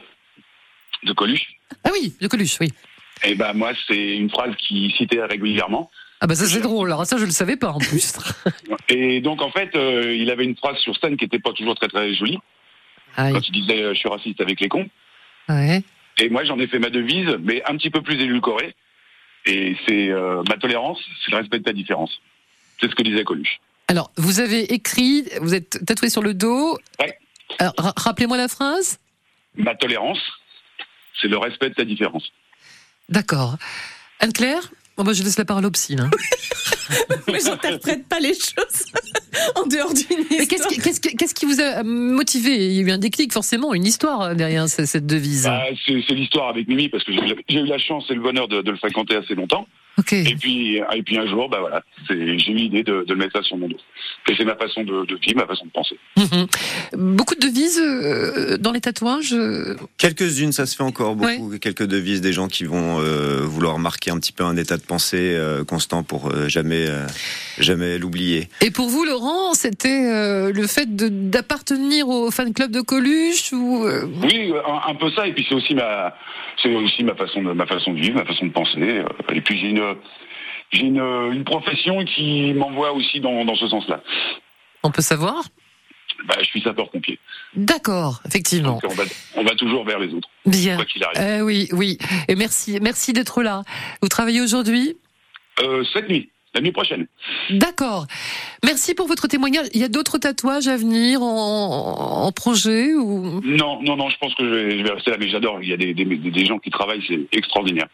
de 1.03 1.13
Coluche. 1.13 1.47
Ah 1.83 1.89
oui, 1.93 2.13
le 2.19 2.27
Coluche, 2.27 2.57
oui. 2.59 2.71
Et 3.23 3.35
ben 3.35 3.53
moi, 3.53 3.71
c'est 3.87 4.17
une 4.17 4.29
phrase 4.29 4.55
qui 4.57 4.93
citait 4.97 5.23
régulièrement. 5.23 5.89
Ah 6.21 6.27
bah 6.27 6.35
ça 6.35 6.45
c'est 6.45 6.61
drôle, 6.61 6.91
alors 6.91 7.05
ça 7.05 7.17
je 7.17 7.25
le 7.25 7.31
savais 7.31 7.57
pas 7.57 7.71
en 7.71 7.77
plus. 7.77 8.13
Et 8.89 9.19
donc 9.21 9.41
en 9.41 9.51
fait, 9.51 9.75
euh, 9.75 10.15
il 10.15 10.29
avait 10.31 10.45
une 10.45 10.55
phrase 10.55 10.77
sur 10.77 10.95
scène 10.97 11.17
qui 11.17 11.25
n'était 11.25 11.39
pas 11.39 11.51
toujours 11.51 11.75
très 11.75 11.87
très 11.87 12.13
jolie. 12.13 12.39
Aïe. 13.17 13.33
Quand 13.33 13.47
il 13.47 13.51
disait 13.51 13.83
euh, 13.83 13.93
je 13.93 13.99
suis 13.99 14.09
raciste 14.09 14.39
avec 14.41 14.59
les 14.61 14.69
cons. 14.69 14.87
Ouais. 15.49 15.83
Et 16.17 16.29
moi, 16.29 16.45
j'en 16.45 16.57
ai 16.59 16.67
fait 16.67 16.79
ma 16.79 16.89
devise, 16.89 17.37
mais 17.41 17.61
un 17.65 17.75
petit 17.75 17.89
peu 17.89 18.01
plus 18.01 18.15
édulcorée. 18.15 18.73
Et 19.45 19.75
c'est 19.87 20.09
euh, 20.09 20.41
ma 20.49 20.55
tolérance, 20.57 20.99
c'est 21.23 21.31
le 21.31 21.37
respect 21.37 21.59
de 21.59 21.63
ta 21.65 21.73
différence. 21.73 22.21
C'est 22.79 22.89
ce 22.89 22.95
que 22.95 23.03
disait 23.03 23.23
Coluche. 23.23 23.59
Alors, 23.87 24.11
vous 24.17 24.39
avez 24.39 24.73
écrit, 24.73 25.25
vous 25.41 25.53
êtes 25.53 25.85
tatoué 25.85 26.09
sur 26.09 26.21
le 26.23 26.33
dos. 26.33 26.77
Ouais. 26.99 27.17
Rappelez-moi 27.77 28.37
la 28.37 28.47
phrase. 28.47 28.99
Ma 29.55 29.75
tolérance, 29.75 30.19
c'est 31.21 31.27
le 31.27 31.37
respect 31.37 31.69
de 31.69 31.75
ta 31.75 31.85
différence. 31.85 32.31
D'accord. 33.09 33.57
Anne-Claire 34.19 34.71
Bon, 34.97 35.03
bah, 35.03 35.11
je 35.11 35.23
laisse 35.23 35.37
la 35.37 35.43
parole 35.43 35.65
au 35.65 35.71
psy. 35.71 35.97
hein. 35.99 36.09
Mais 37.27 37.39
j'interprète 37.41 38.07
pas 38.07 38.19
les 38.21 38.33
choses 38.33 38.85
en 39.55 39.65
dehors 39.65 39.93
d'une 39.93 40.19
histoire. 40.21 40.39
Mais 40.39 40.47
qu'est-ce 40.47 40.67
qui, 40.69 40.79
qu'est-ce 40.79 41.01
qui- 41.01 41.15
qu'est-ce 41.17 41.33
qui 41.35 41.45
vous 41.45 41.59
a 41.59 41.83
motivé? 41.83 42.67
Il 42.67 42.71
y 42.71 42.79
a 42.79 42.81
eu 42.83 42.91
un 42.91 42.97
déclic, 42.97 43.33
forcément, 43.33 43.73
une 43.73 43.85
histoire 43.85 44.35
derrière 44.35 44.69
ce- 44.69 44.85
cette 44.85 45.05
devise. 45.05 45.43
Bah, 45.43 45.63
c'est 45.85 46.01
c'est 46.07 46.13
l'histoire 46.13 46.47
avec 46.47 46.69
Mimi 46.69 46.87
parce 46.87 47.03
que 47.03 47.11
j'ai 47.11 47.35
j'ai 47.49 47.59
eu 47.59 47.65
la 47.65 47.77
chance 47.77 48.05
et 48.09 48.13
le 48.13 48.21
bonheur 48.21 48.47
de, 48.47 48.61
de 48.61 48.71
le 48.71 48.77
fréquenter 48.77 49.17
assez 49.17 49.35
longtemps. 49.35 49.67
Et 50.11 50.35
puis, 50.35 50.77
et 50.77 51.03
puis 51.03 51.17
un 51.17 51.25
jour, 51.27 51.49
bah 51.49 51.59
voilà, 51.61 51.81
j'ai 52.09 52.15
eu 52.51 52.55
l'idée 52.55 52.83
de, 52.83 53.03
de 53.07 53.13
le 53.13 53.15
mettre 53.15 53.37
ça 53.37 53.43
sur 53.43 53.57
mon 53.57 53.67
dos. 53.69 53.77
Et 54.29 54.33
c'est 54.37 54.43
ma 54.45 54.55
façon 54.55 54.83
de, 54.83 55.05
de 55.05 55.15
vivre, 55.15 55.37
ma 55.37 55.47
façon 55.47 55.65
de 55.65 55.71
penser. 55.71 55.97
Mhm. 56.17 56.47
Beaucoup 57.15 57.35
de 57.35 57.39
devises 57.41 57.79
euh, 57.81 58.57
dans 58.57 58.71
les 58.71 58.81
tatouages. 58.81 59.33
euh, 59.33 59.75
Quelques-unes, 59.97 60.51
ça 60.51 60.65
se 60.65 60.75
fait 60.75 60.83
encore 60.83 61.15
beaucoup. 61.15 61.57
Quelques 61.59 61.85
devises 61.85 62.21
des 62.21 62.33
gens 62.33 62.47
qui 62.47 62.65
vont 62.65 62.99
euh, 62.99 63.41
vouloir 63.43 63.79
marquer 63.79 64.11
un 64.11 64.19
petit 64.19 64.31
peu 64.33 64.43
un 64.43 64.57
état 64.57 64.77
de 64.77 64.83
pensée 64.83 65.35
euh, 65.35 65.63
constant 65.63 66.03
pour 66.03 66.27
euh, 66.29 66.47
jamais, 66.49 66.85
euh, 66.87 67.05
jamais 67.57 67.97
l'oublier. 67.97 68.49
Et 68.61 68.71
pour 68.71 68.89
vous, 68.89 69.05
Laurent, 69.05 69.53
c'était 69.53 70.09
euh, 70.11 70.51
le 70.51 70.67
fait 70.67 70.95
d'appartenir 70.95 72.09
au 72.09 72.31
fan 72.31 72.53
club 72.53 72.71
de 72.71 72.81
Coluche 72.81 73.53
ou 73.53 73.85
euh, 73.85 74.05
Oui, 74.23 74.51
un, 74.67 74.91
un 74.91 74.95
peu 74.95 75.09
ça. 75.11 75.27
Et 75.27 75.33
puis 75.33 75.45
c'est 75.47 75.55
aussi 75.55 75.75
ma, 75.75 76.13
c'est 76.61 76.73
aussi 76.73 77.03
ma 77.03 77.15
façon 77.15 77.43
de, 77.43 77.53
ma 77.53 77.65
façon 77.65 77.93
de 77.93 77.99
vivre, 77.99 78.15
ma 78.15 78.25
façon 78.25 78.45
de 78.47 78.51
penser. 78.51 79.01
Et 79.33 79.41
puis 79.41 79.59
j'ai 79.59 79.69
une, 79.69 79.84
j'ai 80.71 80.83
une, 80.83 80.99
une 80.99 81.43
profession 81.43 82.03
qui 82.05 82.53
m'envoie 82.53 82.91
aussi 82.93 83.19
dans, 83.19 83.45
dans 83.45 83.55
ce 83.55 83.67
sens-là. 83.67 84.01
on 84.83 84.91
peut 84.91 85.01
savoir? 85.01 85.43
Bah, 86.27 86.35
je 86.39 86.45
suis 86.45 86.61
sapeur-pompier. 86.61 87.19
D'accord, 87.55 88.21
effectivement. 88.25 88.79
Donc 88.79 88.85
on 88.89 88.95
va, 88.95 89.03
on 89.35 89.43
va 89.43 89.53
toujours 89.55 89.85
vers 89.85 89.99
les 89.99 90.13
autres, 90.13 90.29
Bien. 90.45 90.75
quoi 90.77 90.85
qu'il 90.85 91.03
arrive. 91.03 91.19
Euh, 91.19 91.41
oui, 91.41 91.67
oui. 91.73 91.97
Et 92.27 92.35
merci, 92.35 92.79
merci 92.81 93.13
d'être 93.13 93.43
là. 93.43 93.63
Vous 94.01 94.07
travaillez 94.07 94.41
aujourd'hui? 94.41 94.97
Euh, 95.61 95.83
cette 95.93 96.09
nuit, 96.09 96.29
la 96.55 96.61
nuit 96.61 96.71
prochaine. 96.71 97.07
D'accord. 97.49 98.07
Merci 98.63 98.95
pour 98.95 99.07
votre 99.07 99.27
témoignage. 99.27 99.67
Il 99.73 99.81
y 99.81 99.83
a 99.83 99.89
d'autres 99.89 100.17
tatouages 100.17 100.67
à 100.67 100.77
venir 100.77 101.21
en, 101.21 102.25
en 102.25 102.31
projet 102.31 102.93
ou? 102.93 103.41
Non, 103.43 103.81
non, 103.83 103.95
non, 103.97 104.09
je 104.09 104.17
pense 104.17 104.33
que 104.35 104.43
je 104.43 104.49
vais, 104.53 104.77
je 104.79 104.83
vais 104.83 104.91
rester 104.91 105.11
là, 105.11 105.17
mais 105.19 105.29
j'adore. 105.29 105.61
Il 105.61 105.69
y 105.69 105.73
a 105.73 105.77
des, 105.77 105.93
des, 105.93 106.05
des 106.05 106.45
gens 106.45 106.59
qui 106.59 106.71
travaillent, 106.71 107.03
c'est 107.07 107.19
extraordinaire. 107.37 107.87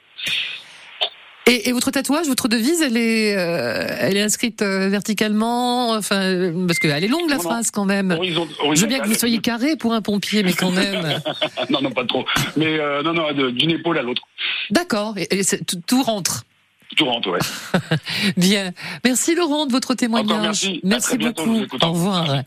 Et, 1.48 1.70
et 1.70 1.72
votre 1.72 1.92
tatouage, 1.92 2.28
votre 2.28 2.48
devise, 2.48 2.82
elle 2.82 2.98
est, 2.98 3.36
euh, 3.36 3.88
elle 4.00 4.16
est 4.18 4.22
inscrite 4.22 4.62
euh, 4.62 4.90
verticalement, 4.90 5.90
enfin, 5.92 6.22
euh, 6.22 6.66
parce 6.68 6.80
qu'elle 6.80 7.04
est 7.04 7.08
longue 7.08 7.30
la 7.30 7.38
Non, 7.38 7.44
non. 7.44 7.50
phrase 7.50 7.72
quand 7.72 7.86
même. 7.86 8.12
Horizon- 8.12 8.48
Je 8.74 8.82
veux 8.82 8.88
bien 8.88 9.00
que 9.00 9.08
vous 9.08 9.16
soyez 9.16 9.40
carré 9.40 9.76
pour 9.76 9.94
un 9.94 10.02
pompier, 10.02 10.44
mais 10.44 10.54
quand 10.54 10.72
même. 10.72 11.20
non, 11.70 11.82
non, 11.82 11.92
pas 11.92 12.06
trop. 12.06 12.26
Mais 12.58 12.80
euh, 12.80 13.02
non, 13.04 13.14
non, 13.14 13.32
d'une 13.52 13.72
épaule 13.72 13.98
à 13.98 14.02
l'autre. 14.04 14.22
D'accord. 14.70 15.16
Et, 15.18 15.28
et 15.40 15.44
c'est- 15.44 15.66
tout, 15.66 15.82
tout 15.88 16.04
rentre. 16.04 16.44
Tout 16.98 17.06
rentre, 17.06 17.30
ouais. 17.32 17.40
Bien. 18.38 18.72
Merci 19.06 19.34
Laurent 19.34 19.66
de 19.66 19.72
votre 19.72 19.94
témoignage. 19.96 20.32
Encore 20.32 20.42
merci. 20.44 20.82
Bientôt, 21.18 21.44
vous 21.46 21.52
beaucoup. 21.54 21.64
écoute. 21.64 21.84
Au 21.84 21.92
revoir. 21.94 22.30
Euh, 22.32 22.42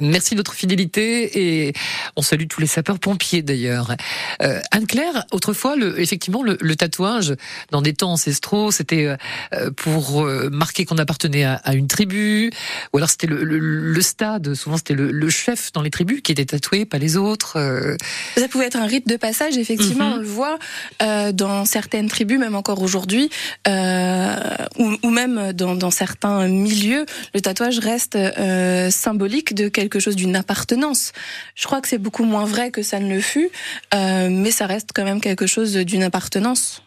Merci 0.00 0.34
de 0.34 0.40
votre 0.40 0.54
fidélité 0.54 1.66
et 1.68 1.72
on 2.16 2.22
salue 2.22 2.46
tous 2.48 2.60
les 2.60 2.66
sapeurs-pompiers 2.66 3.42
d'ailleurs. 3.42 3.94
Euh, 4.42 4.60
Anne-Claire, 4.72 5.24
autrefois, 5.30 5.76
le, 5.76 6.00
effectivement, 6.00 6.42
le, 6.42 6.58
le 6.60 6.76
tatouage 6.76 7.34
dans 7.70 7.80
des 7.80 7.92
temps 7.94 8.12
ancestraux, 8.12 8.70
c'était 8.72 9.14
euh, 9.54 9.70
pour 9.76 10.22
euh, 10.24 10.48
marquer 10.50 10.84
qu'on 10.84 10.98
appartenait 10.98 11.44
à, 11.44 11.54
à 11.64 11.74
une 11.74 11.86
tribu, 11.86 12.50
ou 12.92 12.96
alors 12.98 13.08
c'était 13.08 13.26
le, 13.28 13.44
le, 13.44 13.58
le 13.58 14.02
stade. 14.02 14.54
Souvent, 14.54 14.78
c'était 14.78 14.94
le, 14.94 15.10
le 15.12 15.30
chef 15.30 15.70
dans 15.72 15.82
les 15.82 15.90
tribus 15.90 16.22
qui 16.22 16.32
était 16.32 16.44
tatoué, 16.44 16.84
pas 16.86 16.98
les 16.98 17.16
autres. 17.16 17.56
euh. 17.56 17.96
Ça 18.36 18.48
pouvait 18.48 18.66
être 18.66 18.76
un 18.76 18.86
rite 18.86 19.06
de 19.06 19.16
passage, 19.16 19.56
effectivement, 19.56 20.08
Mhm. 20.10 20.14
on 20.14 20.16
le 20.16 20.26
voit 20.26 20.58
euh, 21.02 21.32
dans 21.32 21.64
certaines 21.64 22.08
tribus, 22.08 22.38
même 22.38 22.56
encore 22.56 22.82
aujourd'hui, 22.82 23.30
ou, 23.68 24.96
ou 25.02 25.10
même 25.10 25.52
dans, 25.52 25.74
dans 25.74 25.90
certains 25.90 26.48
milieux, 26.48 27.06
le 27.34 27.40
tatouage 27.40 27.78
reste 27.78 28.16
euh, 28.16 28.90
symbolique 28.90 29.54
de 29.54 29.68
quelque 29.68 30.00
chose, 30.00 30.16
d'une 30.16 30.36
appartenance. 30.36 31.12
Je 31.54 31.66
crois 31.66 31.80
que 31.80 31.88
c'est 31.88 31.98
beaucoup 31.98 32.24
moins 32.24 32.44
vrai 32.44 32.70
que 32.70 32.82
ça 32.82 33.00
ne 33.00 33.12
le 33.12 33.20
fut, 33.20 33.50
euh, 33.94 34.28
mais 34.30 34.50
ça 34.50 34.66
reste 34.66 34.90
quand 34.94 35.04
même 35.04 35.20
quelque 35.20 35.46
chose 35.46 35.74
d'une 35.74 36.02
appartenance. 36.02 36.82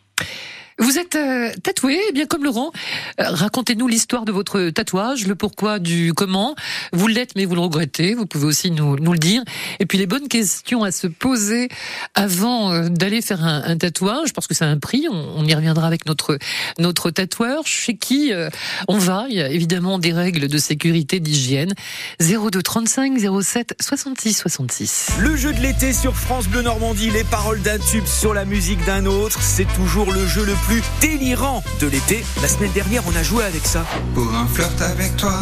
Vous 0.79 0.97
êtes 0.97 1.15
euh, 1.15 1.51
tatoué, 1.61 1.99
eh 2.09 2.11
bien 2.11 2.25
comme 2.25 2.43
Laurent. 2.43 2.71
Euh, 3.19 3.25
Racontez-nous 3.29 3.87
l'histoire 3.87 4.25
de 4.25 4.31
votre 4.31 4.69
tatouage, 4.69 5.27
le 5.27 5.35
pourquoi 5.35 5.79
du 5.79 6.13
comment. 6.13 6.55
Vous 6.91 7.07
l'êtes, 7.07 7.35
mais 7.35 7.45
vous 7.45 7.55
le 7.55 7.61
regrettez. 7.61 8.15
Vous 8.15 8.25
pouvez 8.25 8.45
aussi 8.45 8.71
nous, 8.71 8.95
le 8.95 9.19
dire. 9.19 9.43
Et 9.79 9.85
puis 9.85 9.97
les 9.97 10.07
bonnes 10.07 10.27
questions 10.27 10.83
à 10.83 10.91
se 10.91 11.07
poser 11.07 11.69
avant 12.15 12.71
euh, 12.71 12.89
d'aller 12.89 13.21
faire 13.21 13.43
un, 13.43 13.63
un 13.65 13.77
tatouage, 13.77 14.33
parce 14.33 14.47
que 14.47 14.63
a 14.63 14.67
un 14.67 14.79
prix. 14.79 15.07
On, 15.11 15.33
on 15.37 15.45
y 15.45 15.53
reviendra 15.53 15.87
avec 15.87 16.05
notre 16.05 16.37
notre 16.79 17.11
tatoueur. 17.11 17.65
Chez 17.67 17.95
qui 17.95 18.33
euh, 18.33 18.49
on 18.87 18.97
va? 18.97 19.25
Il 19.29 19.35
y 19.35 19.41
a 19.41 19.49
évidemment 19.49 19.99
des 19.99 20.13
règles 20.13 20.47
de 20.47 20.57
sécurité, 20.57 21.19
d'hygiène. 21.19 21.73
02 22.19 22.61
35 22.61 23.19
07 23.41 23.75
66 23.79 24.33
66. 24.33 25.07
Le 25.19 25.35
jeu 25.35 25.53
de 25.53 25.59
l'été 25.59 25.93
sur 25.93 26.15
France 26.15 26.47
Bleu 26.47 26.61
Normandie, 26.61 27.11
les 27.11 27.23
paroles 27.23 27.61
d'un 27.61 27.77
tube 27.77 28.05
sur 28.05 28.33
la 28.33 28.45
musique 28.45 28.83
d'un 28.85 29.05
autre, 29.05 29.41
c'est 29.41 29.67
toujours 29.75 30.11
le 30.11 30.25
jeu 30.25 30.43
le 30.45 30.53
plus 30.67 30.81
délirant 31.01 31.63
de 31.79 31.87
l'été. 31.87 32.23
La 32.41 32.47
semaine 32.47 32.71
dernière, 32.71 33.03
on 33.07 33.15
a 33.15 33.23
joué 33.23 33.43
avec 33.43 33.65
ça. 33.65 33.85
Pour 34.13 34.33
un 34.33 34.47
flirt 34.47 34.81
avec 34.81 35.15
toi, 35.17 35.39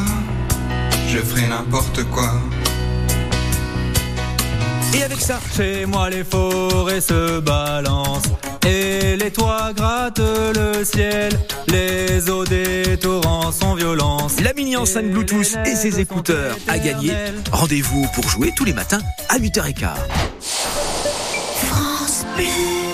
je 1.09 1.17
ferai 1.19 1.47
n'importe 1.47 2.03
quoi. 2.05 2.33
Et 4.93 5.03
avec 5.03 5.21
ça, 5.21 5.39
Chez 5.55 5.85
moi 5.85 6.09
les 6.09 6.23
forêts 6.23 7.01
se 7.01 7.39
balancent 7.39 8.29
et 8.65 9.15
les 9.15 9.31
toits 9.31 9.71
grattent 9.73 10.19
le 10.19 10.83
ciel. 10.83 11.31
Les 11.67 12.29
eaux 12.29 12.43
des 12.43 12.97
torrents 12.97 13.51
sont 13.51 13.75
violences. 13.75 14.39
la 14.41 14.53
mini 14.53 14.75
enceinte 14.75 15.09
Bluetooth 15.09 15.55
et 15.65 15.75
ses 15.75 15.99
écouteurs 15.99 16.57
à 16.67 16.77
gagner. 16.77 17.13
Rendez-vous 17.51 18.05
pour 18.13 18.29
jouer 18.29 18.51
tous 18.55 18.65
les 18.65 18.73
matins 18.73 19.01
à 19.29 19.37
8h15. 19.37 19.89
Au 21.71 22.90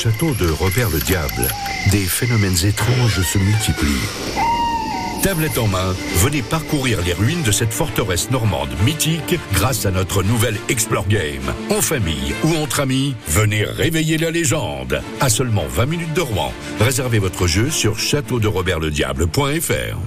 château 0.00 0.32
de 0.32 0.48
Robert 0.48 0.88
le 0.88 0.98
Diable, 0.98 1.46
des 1.90 2.06
phénomènes 2.06 2.56
étranges 2.64 3.20
se 3.20 3.36
multiplient. 3.36 4.08
Tablette 5.22 5.58
en 5.58 5.66
main, 5.66 5.94
venez 6.16 6.40
parcourir 6.40 7.02
les 7.04 7.12
ruines 7.12 7.42
de 7.42 7.52
cette 7.52 7.74
forteresse 7.74 8.30
normande 8.30 8.70
mythique 8.82 9.38
grâce 9.52 9.84
à 9.84 9.90
notre 9.90 10.22
nouvelle 10.22 10.56
Explore 10.70 11.06
Game. 11.06 11.52
En 11.68 11.82
famille 11.82 12.32
ou 12.44 12.54
entre 12.54 12.80
amis, 12.80 13.14
venez 13.28 13.64
réveiller 13.64 14.16
la 14.16 14.30
légende. 14.30 15.02
À 15.20 15.28
seulement 15.28 15.66
20 15.68 15.84
minutes 15.84 16.14
de 16.14 16.22
Rouen, 16.22 16.54
réservez 16.80 17.18
votre 17.18 17.46
jeu 17.46 17.68
sur 17.68 17.98
châteauderobertlediable.fr. 17.98 19.98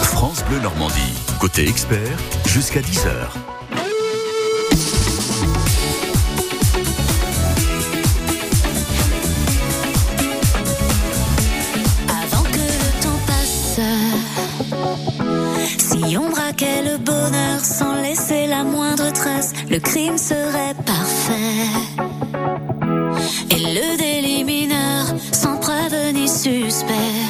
France 0.00 0.42
Bleu 0.48 0.60
Normandie. 0.60 1.12
Côté 1.38 1.68
expert, 1.68 2.16
jusqu'à 2.46 2.80
10h. 2.80 3.53
Le 16.60 16.98
bonheur 16.98 17.60
sans 17.60 17.94
laisser 18.00 18.46
la 18.46 18.64
moindre 18.64 19.12
trace, 19.12 19.52
le 19.70 19.78
crime 19.78 20.18
serait 20.18 20.74
parfait. 20.86 21.34
Et 23.50 23.58
le 23.58 23.96
délit 23.96 24.44
mineur 24.44 25.06
sans 25.32 25.56
preuve 25.56 26.12
ni 26.12 26.28
suspect. 26.28 27.23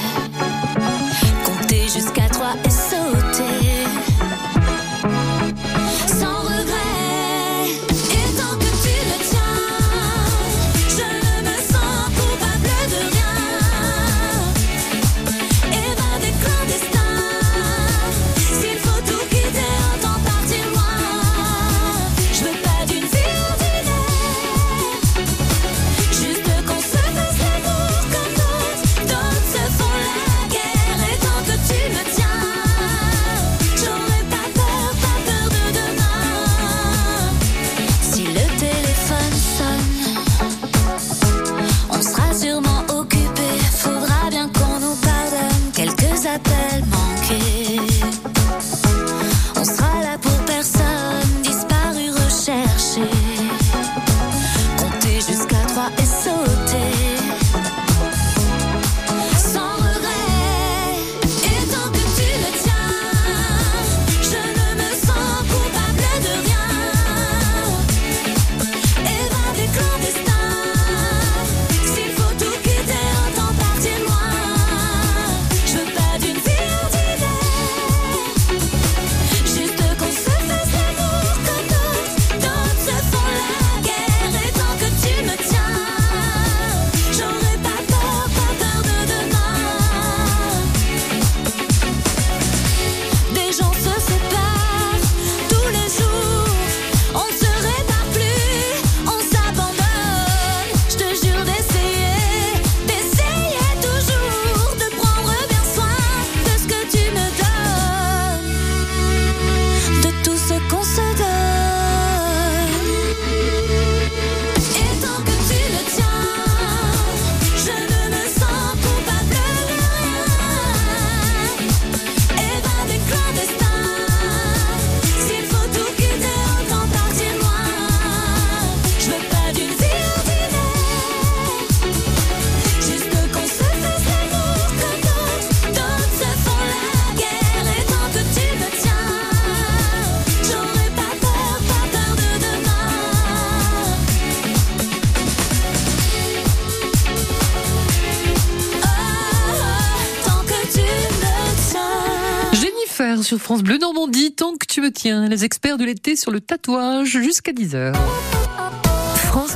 Sur 153.24 153.38
France 153.38 153.62
Bleu 153.62 153.78
Normandie, 153.78 154.34
tant 154.34 154.56
que 154.56 154.66
tu 154.66 154.82
me 154.82 154.92
tiens, 154.92 155.28
les 155.28 155.44
experts 155.44 155.78
de 155.78 155.84
l'été 155.84 156.14
sur 156.14 156.30
le 156.30 156.40
tatouage 156.40 157.08
jusqu'à 157.08 157.52
10h. 157.52 157.94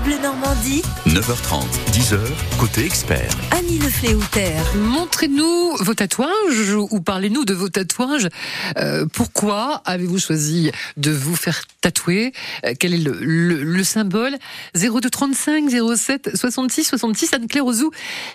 Bleu 0.09 0.17
Normandie, 0.23 0.81
9h30, 1.07 1.67
10h, 1.93 2.19
côté 2.59 2.87
expert. 2.87 3.29
Annie 3.51 3.79
Le 3.79 3.91
Fléouter. 3.91 4.55
Montrez-nous 4.75 5.77
vos 5.81 5.93
tatouages 5.93 6.75
ou 6.75 7.01
parlez-nous 7.03 7.45
de 7.45 7.53
vos 7.53 7.69
tatouages. 7.69 8.31
Euh, 8.79 9.05
pourquoi 9.13 9.83
avez-vous 9.85 10.19
choisi 10.19 10.71
de 10.97 11.11
vous 11.11 11.37
faire 11.37 11.61
tatouer? 11.83 12.33
Euh, 12.65 12.73
Quel 12.81 12.95
est 12.95 13.05
le, 13.05 13.19
le, 13.21 13.63
le 13.63 13.85
symbole? 13.85 14.39
02 14.75 15.11
35 15.11 15.69
07 15.95 16.31
66 16.35 16.85
66 16.85 17.35
Anne-Claire 17.35 17.67
Ozou 17.67 17.91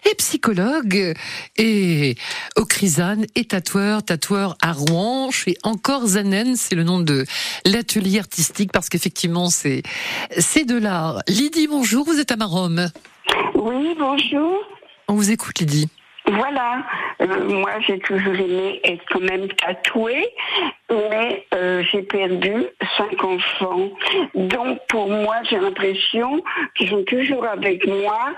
est 0.08 0.14
psychologue 0.20 1.16
et 1.58 2.16
Ocrisane 2.56 3.26
est 3.34 3.50
tatoueur, 3.50 4.04
tatoueur 4.04 4.58
à 4.62 4.74
Rouen 4.74 5.32
chez 5.32 5.58
Encore 5.64 6.06
Zanen, 6.06 6.56
c'est 6.56 6.76
le 6.76 6.84
nom 6.84 7.00
de 7.00 7.26
l'atelier 7.66 8.20
artistique 8.20 8.72
parce 8.72 8.90
qu'effectivement 8.90 9.50
c'est 9.50 9.82
c'est 10.38 10.66
de 10.66 10.78
l'art. 10.78 11.22
Lydie, 11.28 11.63
bonjour, 11.68 12.06
vous 12.06 12.20
êtes 12.20 12.32
à 12.32 12.36
Marom. 12.36 12.88
Oui, 13.56 13.96
bonjour. 13.98 14.60
On 15.08 15.16
vous 15.16 15.32
écoute 15.32 15.60
Lydie. 15.60 15.90
Voilà, 16.26 16.84
Euh, 17.22 17.44
moi 17.48 17.72
j'ai 17.86 18.00
toujours 18.00 18.34
aimé 18.34 18.80
être 18.84 19.04
quand 19.10 19.20
même 19.22 19.48
tatouée, 19.50 20.28
mais 20.90 21.46
euh, 21.54 21.84
j'ai 21.92 22.02
perdu 22.02 22.54
cinq 22.98 23.24
enfants. 23.24 23.90
Donc 24.34 24.80
pour 24.88 25.08
moi 25.10 25.36
j'ai 25.50 25.60
l'impression 25.60 26.42
qu'ils 26.76 26.90
sont 26.90 27.04
toujours 27.04 27.46
avec 27.46 27.86
moi. 27.88 28.32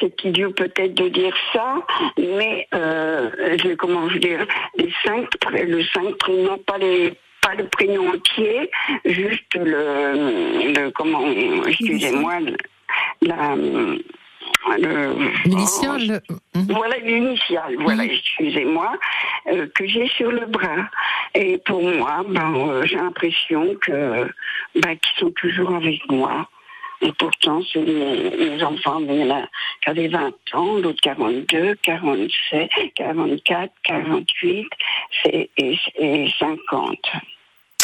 C'est 0.00 0.24
idiot 0.24 0.50
peut-être 0.50 0.94
de 0.94 1.08
dire 1.08 1.34
ça, 1.52 1.76
mais 2.18 2.66
euh, 2.74 3.30
je, 3.62 3.74
comment 3.74 4.08
je 4.08 4.18
dire, 4.18 4.44
les 4.76 4.92
cinq, 5.04 5.28
le 5.52 5.82
cinq 5.94 6.16
prénoms, 6.18 6.58
pas 6.66 6.78
les 6.78 7.14
pas 7.46 7.54
le 7.54 7.68
prénom 7.68 8.08
entier, 8.08 8.70
juste 9.04 9.54
le, 9.54 10.72
le 10.76 10.90
comment, 10.90 11.22
excusez-moi, 11.66 12.38
la, 13.22 13.54
le, 14.78 15.14
L'initiale 15.44 16.20
voilà 16.68 16.96
l'initiale, 16.98 17.76
voilà, 17.80 18.04
excusez-moi, 18.04 18.96
euh, 19.52 19.66
que 19.74 19.86
j'ai 19.86 20.08
sur 20.08 20.32
le 20.32 20.46
bras. 20.46 20.88
Et 21.34 21.58
pour 21.58 21.82
moi, 21.82 22.24
ben, 22.28 22.54
euh, 22.56 22.84
j'ai 22.86 22.96
l'impression 22.96 23.74
que 23.80 24.26
ben, 24.74 24.96
qu'ils 24.96 25.18
sont 25.20 25.30
toujours 25.32 25.74
avec 25.74 26.00
moi. 26.10 26.48
Et 27.02 27.12
pourtant, 27.12 27.60
c'est 27.70 27.80
mes, 27.80 28.62
enfants, 28.62 29.00
il 29.00 29.14
y 29.14 29.24
en 29.30 29.36
a 29.36 29.42
qui 29.82 29.90
avaient 29.90 30.08
20 30.08 30.32
ans, 30.54 30.78
l'autre 30.78 31.00
42, 31.02 31.74
47, 31.82 32.70
44, 32.94 33.70
48 33.84 34.66
c'est- 35.22 35.50
et, 35.58 35.78
et 35.98 36.32
50. 36.38 36.98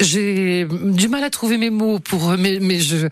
J'ai 0.00 0.66
du 0.70 1.08
mal 1.08 1.24
à 1.24 1.30
trouver 1.30 1.58
mes 1.58 1.70
mots 1.70 1.98
pour, 1.98 2.30
mais, 2.38 2.58
mais 2.60 2.80
je, 2.80 3.08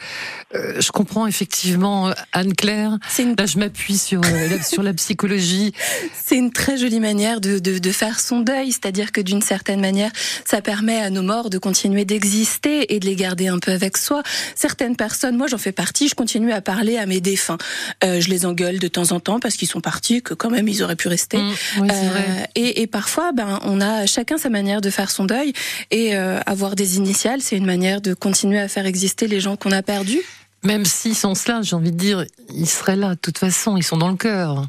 euh, 0.55 0.81
je 0.81 0.91
comprends 0.91 1.27
effectivement 1.27 2.13
Anne 2.33 2.55
Claire. 2.55 2.99
Là, 3.39 3.47
je 3.47 3.59
m'appuie 3.59 3.99
sur 3.99 4.21
euh, 4.25 4.49
la, 4.49 4.63
sur 4.63 4.83
la 4.83 4.93
psychologie. 4.95 5.73
C'est 6.15 6.37
une 6.37 6.53
très 6.53 6.79
jolie 6.79 7.01
manière 7.01 7.41
de, 7.41 7.59
de, 7.59 7.79
de 7.79 7.93
faire 7.93 8.21
son 8.21 8.41
deuil, 8.41 8.73
c'est-à-dire 8.73 9.13
que 9.13 9.21
d'une 9.21 9.43
certaine 9.43 9.81
manière, 9.81 10.11
ça 10.45 10.61
permet 10.61 10.99
à 10.99 11.11
nos 11.11 11.23
morts 11.23 11.51
de 11.51 11.59
continuer 11.59 12.05
d'exister 12.05 12.95
et 12.95 13.01
de 13.01 13.07
les 13.07 13.17
garder 13.17 13.49
un 13.49 13.59
peu 13.59 13.73
avec 13.73 13.97
soi. 13.97 14.23
Certaines 14.55 14.97
personnes, 14.97 15.37
moi 15.37 15.47
j'en 15.47 15.59
fais 15.59 15.73
partie, 15.73 16.09
je 16.09 16.15
continue 16.15 16.53
à 16.53 16.61
parler 16.61 16.97
à 16.97 17.07
mes 17.07 17.21
défunts. 17.21 17.59
Euh, 18.05 18.21
je 18.21 18.29
les 18.29 18.47
engueule 18.47 18.79
de 18.79 18.89
temps 18.89 19.13
en 19.13 19.21
temps 19.21 19.41
parce 19.41 19.57
qu'ils 19.57 19.69
sont 19.69 19.81
partis, 19.81 20.23
que 20.23 20.35
quand 20.35 20.51
même 20.51 20.69
ils 20.69 20.83
auraient 20.83 20.97
pu 20.97 21.09
rester. 21.09 21.39
Mmh, 21.39 21.53
oui, 21.81 21.89
vrai. 21.89 22.25
Euh, 22.29 22.45
et, 22.55 22.83
et 22.83 22.87
parfois, 22.87 23.33
ben, 23.33 23.61
on 23.65 23.81
a 23.81 24.07
chacun 24.07 24.39
sa 24.39 24.49
manière 24.49 24.81
de 24.81 24.91
faire 24.91 25.11
son 25.11 25.25
deuil 25.25 25.53
et 25.91 26.17
euh, 26.17 26.41
avoir 26.47 26.77
des 26.79 26.97
initiales, 26.97 27.43
c'est 27.43 27.57
une 27.57 27.67
manière 27.67 28.01
de 28.01 28.15
continuer 28.15 28.59
à 28.59 28.69
faire 28.69 28.87
exister 28.87 29.27
les 29.27 29.41
gens 29.41 29.57
qu'on 29.57 29.73
a 29.73 29.83
perdus. 29.83 30.23
Même 30.65 30.85
s'ils 30.85 31.15
sont 31.15 31.35
cela, 31.35 31.61
j'ai 31.63 31.77
envie 31.77 31.93
de 31.93 31.97
dire, 31.99 32.25
ils 32.55 32.69
seraient 32.69 32.97
là. 32.97 33.11
De 33.11 33.21
toute 33.21 33.39
façon, 33.39 33.77
ils 33.77 33.83
sont 33.85 33.97
dans 33.99 34.09
le 34.09 34.17
cœur. 34.17 34.67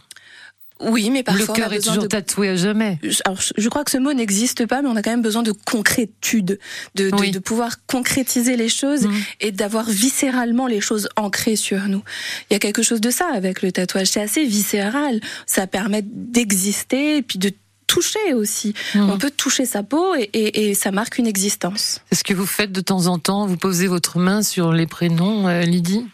Oui, 0.82 1.10
mais 1.10 1.24
parfois 1.24 1.46
le 1.56 1.62
cœur 1.62 1.74
est 1.74 1.80
toujours 1.82 2.02
de 2.04 2.08
tatoué 2.08 2.48
à 2.50 2.56
jamais. 2.56 3.00
alors, 3.26 3.40
je- 3.58 3.68
crois 3.68 3.84
que 3.84 3.92
ce 3.92 3.98
mot 3.98 4.14
n'existe 4.14 4.66
pas, 4.66 4.82
mais 4.82 4.88
on 4.88 4.96
a 4.96 5.02
quand 5.02 5.10
même 5.12 5.22
besoin 5.22 5.44
de 5.44 5.52
concrétude, 5.52 6.58
de, 6.96 7.10
de, 7.10 7.16
Oui. 7.18 7.32
de 7.32 7.40
pouvoir 7.40 7.86
concrétiser 7.86 8.56
les 8.56 8.70
choses 8.70 9.06
Mhm. 9.06 9.22
et 9.42 9.52
d'avoir 9.52 9.90
viscéralement 9.90 10.68
les 10.68 10.80
choses 10.80 11.10
ancrées 11.18 11.58
sur 11.58 11.80
nous. 11.90 12.02
Il 12.50 12.54
y 12.54 12.56
a 12.56 12.60
quelque 12.60 12.82
chose 12.82 13.02
de 13.02 13.10
ça 13.12 13.26
avec 13.34 13.62
le 13.62 13.74
tatouage, 13.74 14.08
c'est 14.08 14.22
assez 14.22 14.46
viscéral. 14.46 15.20
Ça 15.46 15.68
permet 15.68 16.02
d'exister 16.06 17.18
et 17.18 17.22
puis 17.24 17.40
de 17.40 17.52
toucher 17.90 18.34
aussi. 18.34 18.74
Mhm. 18.96 19.10
On 19.10 19.18
peut 19.18 19.32
toucher 19.32 19.66
sa 19.66 19.82
peau 19.84 20.16
et, 20.16 20.30
et, 20.34 20.70
et 20.70 20.74
ça 20.74 20.92
marque 20.92 21.18
une 21.18 21.28
existence. 21.28 22.02
C'est 22.10 22.20
ce 22.20 22.24
que 22.24 22.34
vous 22.34 22.46
faites 22.46 22.72
de 22.72 22.82
temps 22.82 23.08
en 23.08 23.18
temps. 23.20 23.48
Vous 23.48 23.58
posez 23.58 23.88
votre 23.88 24.20
main 24.20 24.42
sur 24.44 24.72
les 24.72 24.88
prénoms, 24.88 25.48
euh, 25.48 25.62
Lydie? 25.62 26.06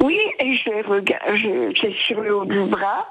Oui, 0.00 0.18
et 0.38 0.54
je 0.54 0.70
les 0.70 0.82
regarde, 0.82 1.22
je, 1.34 1.72
c'est 1.80 1.94
sur 2.06 2.20
le 2.20 2.36
haut 2.36 2.44
du 2.44 2.62
bras, 2.64 3.08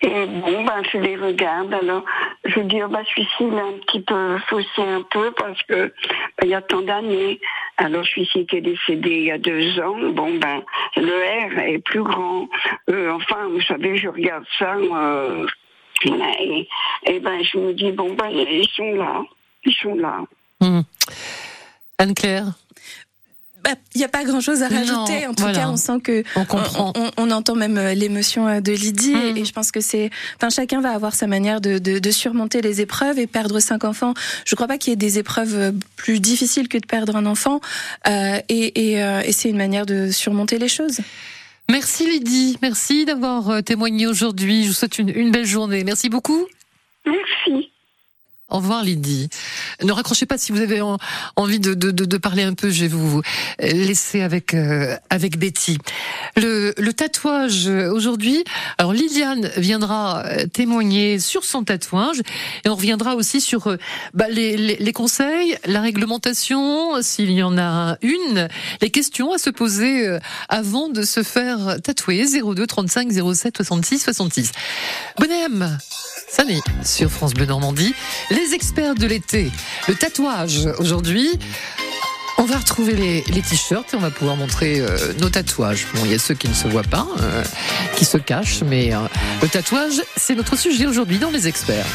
et 0.00 0.26
bon, 0.26 0.64
ben, 0.64 0.80
je 0.92 0.98
les 0.98 1.16
regarde, 1.16 1.72
alors, 1.74 2.04
je 2.44 2.60
dis, 2.60 2.80
oh, 2.84 2.88
ben, 2.88 3.02
celui-ci, 3.10 3.40
il 3.40 3.54
est 3.54 3.68
un 3.72 3.78
petit 3.84 4.00
peu 4.00 4.38
faussé 4.48 4.82
un 4.98 5.02
peu, 5.10 5.32
parce 5.32 5.60
que, 5.64 5.92
ben, 6.36 6.44
il 6.44 6.50
y 6.50 6.54
a 6.54 6.62
tant 6.62 6.82
d'années. 6.82 7.40
Alors, 7.78 8.04
celui-ci 8.06 8.46
qui 8.46 8.56
est 8.56 8.60
décédé 8.60 9.10
il 9.10 9.24
y 9.24 9.32
a 9.32 9.38
deux 9.38 9.80
ans, 9.80 9.96
bon, 10.12 10.30
ben, 10.38 10.62
le 10.96 11.16
R 11.48 11.58
est 11.60 11.78
plus 11.78 12.02
grand. 12.02 12.48
Euh, 12.90 13.10
enfin, 13.12 13.48
vous 13.50 13.62
savez, 13.62 13.96
je 13.96 14.08
regarde 14.08 14.44
ça, 14.58 14.76
euh, 14.76 15.46
voilà, 16.06 16.32
et, 16.40 16.68
et 17.06 17.20
ben, 17.20 17.42
je 17.42 17.58
me 17.58 17.72
dis, 17.74 17.92
bon, 17.92 18.14
ben, 18.14 18.28
ils 18.30 18.68
sont 18.76 18.92
là, 18.92 19.22
ils 19.64 19.74
sont 19.74 19.94
là. 19.94 20.20
Hmm. 20.60 20.80
Anne-Claire 21.98 22.46
Bah, 23.62 23.70
Il 23.94 23.98
n'y 23.98 24.04
a 24.04 24.08
pas 24.08 24.24
grand-chose 24.24 24.62
à 24.62 24.68
Non, 24.68 24.76
rajouter. 24.76 25.26
en 25.26 25.34
tout 25.34 25.42
voilà. 25.44 25.58
cas, 25.60 25.68
on 25.68 25.76
sent 25.76 26.00
que 26.02 26.22
On 26.36 26.44
comprend. 26.44 26.92
on, 26.96 27.10
on 27.16 27.30
entend 27.30 27.54
même 27.54 27.78
euh, 27.78 27.94
l'émotion 27.94 28.46
euh, 28.48 28.60
de 28.60 28.72
Lydie 28.72 29.14
Mm. 29.14 29.36
et, 29.36 29.40
et 29.40 29.44
je 29.44 29.52
pense 29.52 29.70
que 29.72 29.80
c'est, 29.80 30.10
enfin, 30.36 30.50
chacun 30.50 30.80
va 30.80 30.90
avoir 30.90 31.14
sa 31.14 31.26
manière 31.26 31.60
de, 31.60 31.78
de, 31.78 31.98
de 31.98 32.10
surmonter 32.10 32.60
les 32.60 32.80
épreuves 32.80 33.18
et 33.18 33.26
perdre 33.26 33.60
cinq 33.60 33.84
enfants. 33.84 34.12
Je 34.44 34.54
crois 34.54 34.66
pas 34.68 34.76
qu'il 34.78 34.90
y 34.90 34.94
ait 34.94 34.96
des 34.96 35.18
épreuves 35.18 35.54
euh, 35.54 35.72
plus 35.96 36.20
difficiles 36.20 36.68
que 36.68 36.78
de 36.78 36.86
perdre 36.86 37.16
un 37.16 37.26
enfant 37.26 37.60
euh, 38.08 38.38
et, 38.48 38.90
et, 38.92 39.02
euh, 39.02 39.22
et 39.24 39.32
c'est 39.32 39.48
une 39.48 39.56
manière 39.56 39.86
de 39.86 40.10
surmonter 40.10 40.58
les 40.58 40.68
choses. 40.68 40.98
Merci 41.70 42.06
Lydie, 42.08 42.58
merci 42.62 43.04
d'avoir 43.04 43.48
euh, 43.50 43.60
témoigné 43.62 44.06
aujourd'hui. 44.06 44.64
Je 44.64 44.68
vous 44.68 44.74
souhaite 44.74 44.98
une, 44.98 45.08
une 45.08 45.30
belle 45.30 45.46
journée. 45.46 45.82
Merci 45.84 46.08
beaucoup. 46.08 46.46
Merci. 47.06 47.72
Au 48.50 48.58
revoir 48.58 48.84
Lydie. 48.84 49.30
Ne 49.82 49.90
raccrochez 49.90 50.26
pas 50.26 50.36
si 50.36 50.52
vous 50.52 50.60
avez 50.60 50.82
en- 50.82 50.98
envie 51.36 51.58
de, 51.60 51.72
de, 51.72 51.90
de, 51.90 52.16
parler 52.18 52.42
un 52.42 52.52
peu. 52.52 52.68
Je 52.70 52.82
vais 52.82 52.88
vous 52.88 53.22
laisser 53.58 54.20
avec 54.20 54.52
euh, 54.52 54.94
avec 55.08 55.38
Betty. 55.38 55.78
Le, 56.36 56.74
le 56.76 56.92
tatouage 56.92 57.66
aujourd'hui. 57.66 58.44
Alors 58.76 58.92
Liliane 58.92 59.50
viendra 59.56 60.24
euh, 60.26 60.46
témoigner 60.46 61.18
sur 61.18 61.42
son 61.44 61.64
tatouage 61.64 62.20
et 62.64 62.68
on 62.68 62.74
reviendra 62.74 63.14
aussi 63.16 63.40
sur 63.40 63.66
euh, 63.68 63.78
bah, 64.12 64.26
les, 64.28 64.58
les, 64.58 64.76
les 64.76 64.92
conseils, 64.92 65.56
la 65.64 65.80
réglementation, 65.80 67.00
s'il 67.00 67.30
y 67.30 67.42
en 67.42 67.56
a 67.56 67.96
une, 68.02 68.48
les 68.82 68.90
questions 68.90 69.32
à 69.32 69.38
se 69.38 69.48
poser 69.48 70.06
euh, 70.06 70.18
avant 70.50 70.90
de 70.90 71.02
se 71.02 71.22
faire 71.22 71.78
tatouer. 71.82 72.26
02 72.26 72.66
35 72.66 73.10
07 73.10 73.56
66 73.56 73.98
66. 74.00 74.52
Bonhomme. 75.18 75.78
Salut 76.28 76.60
sur 76.84 77.10
France 77.10 77.32
Bleu 77.32 77.46
Normandie. 77.46 77.94
Les 78.34 78.52
experts 78.52 78.96
de 78.96 79.06
l'été, 79.06 79.52
le 79.86 79.94
tatouage 79.94 80.66
aujourd'hui. 80.78 81.38
On 82.36 82.42
va 82.44 82.56
retrouver 82.56 82.94
les, 82.94 83.42
t-shirts 83.42 83.94
et 83.94 83.96
on 83.96 84.00
va 84.00 84.10
pouvoir 84.10 84.36
montrer 84.36 84.80
euh, 84.80 85.12
nos 85.20 85.30
tatouages. 85.30 85.86
Bon, 85.94 86.00
il 86.04 86.10
y 86.10 86.14
a 86.14 86.18
ceux 86.18 86.34
qui 86.34 86.48
ne 86.48 86.54
se 86.54 86.66
voient 86.66 86.82
pas, 86.82 87.06
euh, 87.20 87.44
qui 87.96 88.04
se 88.04 88.18
cachent, 88.18 88.62
mais 88.62 88.92
euh, 88.92 88.98
le 89.40 89.48
tatouage, 89.48 90.02
c'est 90.16 90.34
notre 90.34 90.58
sujet 90.58 90.86
aujourd'hui 90.86 91.18
dans 91.18 91.30
les 91.30 91.46
experts. 91.46 91.86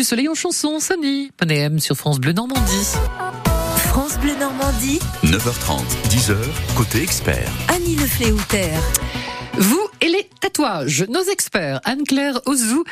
Du 0.00 0.04
soleil 0.04 0.30
en 0.30 0.34
chanson, 0.34 0.80
Sunny. 0.80 1.30
Panem 1.36 1.78
sur 1.78 1.94
France 1.94 2.20
Bleu 2.20 2.32
Normandie. 2.32 2.86
France 3.88 4.18
Bleu 4.18 4.34
Normandie, 4.40 4.98
9h30, 5.24 5.82
10h, 6.08 6.36
côté 6.74 7.02
expert. 7.02 7.52
Annie 7.68 7.96
Le 7.96 8.06
Fléauter. 8.06 8.70
Vous 9.58 9.86
et 10.00 10.08
les 10.08 10.26
tatouages, 10.40 11.04
nos 11.10 11.22
experts, 11.24 11.82
Anne-Claire 11.84 12.40
Ozou, 12.46 12.82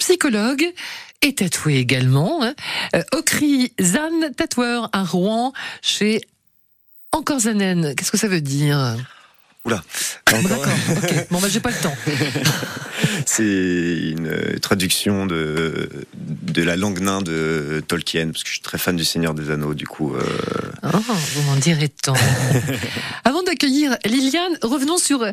psychologue 0.00 0.66
et 1.22 1.34
tatouée 1.34 1.78
également, 1.78 2.42
hein. 2.44 2.52
Euh, 2.94 3.02
Okri 3.12 3.72
Zan, 3.80 4.30
tatoueur 4.36 4.90
à 4.92 5.02
Rouen, 5.02 5.54
chez 5.80 6.20
Encore 7.10 7.40
Zanen. 7.40 7.94
Qu'est-ce 7.94 8.10
que 8.10 8.18
ça 8.18 8.28
veut 8.28 8.42
dire? 8.42 8.98
Oula. 9.64 9.82
Bon, 10.30 10.42
D'accord, 10.42 10.72
ok. 10.90 11.26
Bon, 11.30 11.40
bah, 11.40 11.48
j'ai 11.50 11.60
pas 11.60 11.70
le 11.70 11.76
temps. 11.76 11.96
C'est 13.32 13.44
une 13.44 14.26
euh, 14.26 14.58
traduction 14.58 15.24
de, 15.24 15.88
de 16.16 16.62
la 16.64 16.74
langue 16.74 16.98
nain 16.98 17.22
de 17.22 17.80
Tolkien, 17.86 18.30
parce 18.32 18.42
que 18.42 18.48
je 18.48 18.54
suis 18.54 18.62
très 18.62 18.76
fan 18.76 18.96
du 18.96 19.04
Seigneur 19.04 19.34
des 19.34 19.50
Anneaux, 19.52 19.72
du 19.74 19.86
coup. 19.86 20.16
euh, 20.16 20.20
Oh, 20.82 20.98
vous 21.34 21.42
m'en 21.42 21.54
direz 21.54 21.88
tant. 21.90 22.14
Avant 23.24 23.44
d'accueillir 23.44 23.96
Liliane, 24.04 24.58
revenons 24.62 24.98
sur 24.98 25.24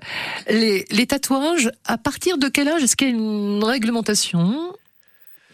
les, 0.47 0.85
les 0.91 1.07
tatouages. 1.07 1.71
À 1.85 1.97
partir 1.97 2.37
de 2.37 2.49
quel 2.49 2.67
âge 2.67 2.83
est-ce 2.83 2.95
qu'il 2.95 3.07
y 3.07 3.11
a 3.11 3.15
une 3.15 3.63
réglementation? 3.63 4.73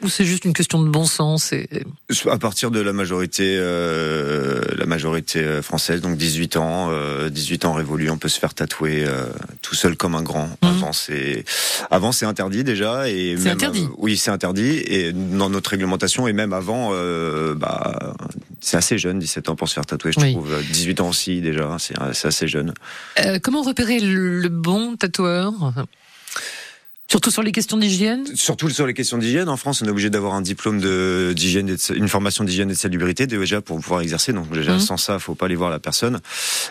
Ou 0.03 0.09
c'est 0.09 0.25
juste 0.25 0.43
une 0.45 0.53
question 0.53 0.81
de 0.83 0.89
bon 0.89 1.05
sens 1.05 1.53
et... 1.53 1.67
À 2.29 2.37
partir 2.37 2.71
de 2.71 2.79
la 2.81 2.93
majorité, 2.93 3.55
euh, 3.57 4.61
la 4.77 4.85
majorité 4.85 5.39
euh, 5.39 5.61
française, 5.61 6.01
donc 6.01 6.17
18 6.17 6.57
ans, 6.57 6.89
euh, 6.91 7.29
18 7.29 7.65
ans 7.65 7.73
révolus, 7.73 8.09
on 8.09 8.17
peut 8.17 8.27
se 8.29 8.39
faire 8.39 8.53
tatouer 8.53 9.03
euh, 9.05 9.25
tout 9.61 9.75
seul 9.75 9.95
comme 9.95 10.13
un 10.15 10.21
grand. 10.21 10.49
Avant 10.61 10.91
c'est, 10.93 11.45
avant 11.89 12.11
c'est 12.11 12.25
interdit 12.25 12.63
déjà 12.63 13.09
et 13.09 13.35
C'est 13.39 13.49
interdit. 13.49 13.87
oui, 13.97 14.17
c'est 14.17 14.31
interdit 14.31 14.77
et 14.85 15.13
dans 15.13 15.49
notre 15.49 15.69
réglementation 15.71 16.27
et 16.27 16.33
même 16.33 16.53
avant, 16.53 16.91
bah, 17.55 18.13
c'est 18.59 18.77
assez 18.77 18.97
jeune, 18.97 19.19
17 19.19 19.49
ans 19.49 19.55
pour 19.55 19.69
se 19.69 19.73
faire 19.75 19.85
tatouer, 19.85 20.11
je 20.11 20.19
Oui. 20.19 20.33
trouve. 20.33 20.53
18 20.71 20.99
ans 21.01 21.09
aussi 21.09 21.41
déjà, 21.41 21.77
c'est 21.79 22.27
assez 22.27 22.47
jeune. 22.47 22.73
Comment 23.41 23.61
repérer 23.61 23.99
le, 23.99 24.39
le 24.41 24.49
bon 24.49 24.95
tatoueur? 24.97 25.53
Surtout 27.13 27.29
sur 27.29 27.43
les 27.43 27.51
questions 27.51 27.77
d'hygiène? 27.77 28.25
Surtout 28.33 28.71
sur 28.71 28.87
les 28.87 28.95
questions 28.95 29.19
d'hygiène, 29.19 29.47
en 29.47 29.55
France, 29.55 29.83
on 29.83 29.85
est 29.85 29.89
obligé 29.91 30.09
d'avoir 30.09 30.33
un 30.33 30.41
diplôme 30.41 30.81
d'hygiène, 31.35 31.77
une 31.93 32.07
formation 32.07 32.43
d'hygiène 32.43 32.71
et 32.71 32.73
de 32.73 32.77
salubrité 32.79 33.27
déjà 33.27 33.61
pour 33.61 33.79
pouvoir 33.79 34.01
exercer. 34.01 34.33
Donc 34.33 34.51
déjà 34.51 34.73
Mhm. 34.73 34.79
sans 34.79 34.97
ça, 34.97 35.19
faut 35.19 35.35
pas 35.35 35.45
aller 35.45 35.53
voir 35.53 35.69
la 35.69 35.77
personne. 35.77 36.21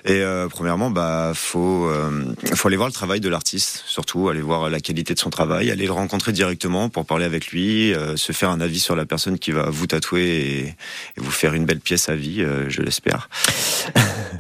Et 0.04 0.14
euh, 0.20 0.48
premièrement, 0.48 0.90
bah 0.90 1.30
faut 1.36 1.86
euh, 1.86 2.24
faut 2.56 2.66
aller 2.66 2.76
voir 2.76 2.88
le 2.88 2.92
travail 2.92 3.20
de 3.20 3.28
l'artiste, 3.28 3.84
surtout 3.86 4.28
aller 4.30 4.40
voir 4.40 4.68
la 4.68 4.80
qualité 4.80 5.14
de 5.14 5.20
son 5.20 5.30
travail, 5.30 5.70
aller 5.70 5.86
le 5.86 5.92
rencontrer 5.92 6.32
directement 6.32 6.88
pour 6.88 7.06
parler 7.06 7.24
avec 7.24 7.46
lui, 7.52 7.94
euh, 7.94 8.16
se 8.16 8.32
faire 8.32 8.50
un 8.50 8.60
avis 8.60 8.80
sur 8.80 8.96
la 8.96 9.06
personne 9.06 9.38
qui 9.38 9.52
va 9.52 9.70
vous 9.70 9.86
tatouer 9.86 10.24
et, 10.24 10.58
et 10.66 10.74
vous 11.18 11.30
faire 11.30 11.54
une 11.54 11.66
belle 11.66 11.78
pièce 11.78 12.08
à 12.08 12.16
vie, 12.16 12.42
euh, 12.42 12.68
je 12.68 12.82
l'espère. 12.82 13.28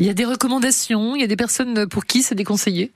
Il 0.00 0.06
y 0.06 0.10
a 0.10 0.14
des 0.14 0.24
recommandations, 0.24 1.14
il 1.14 1.20
y 1.20 1.24
a 1.24 1.28
des 1.28 1.36
personnes 1.36 1.86
pour 1.86 2.06
qui 2.06 2.24
c'est 2.24 2.34
déconseillé? 2.34 2.90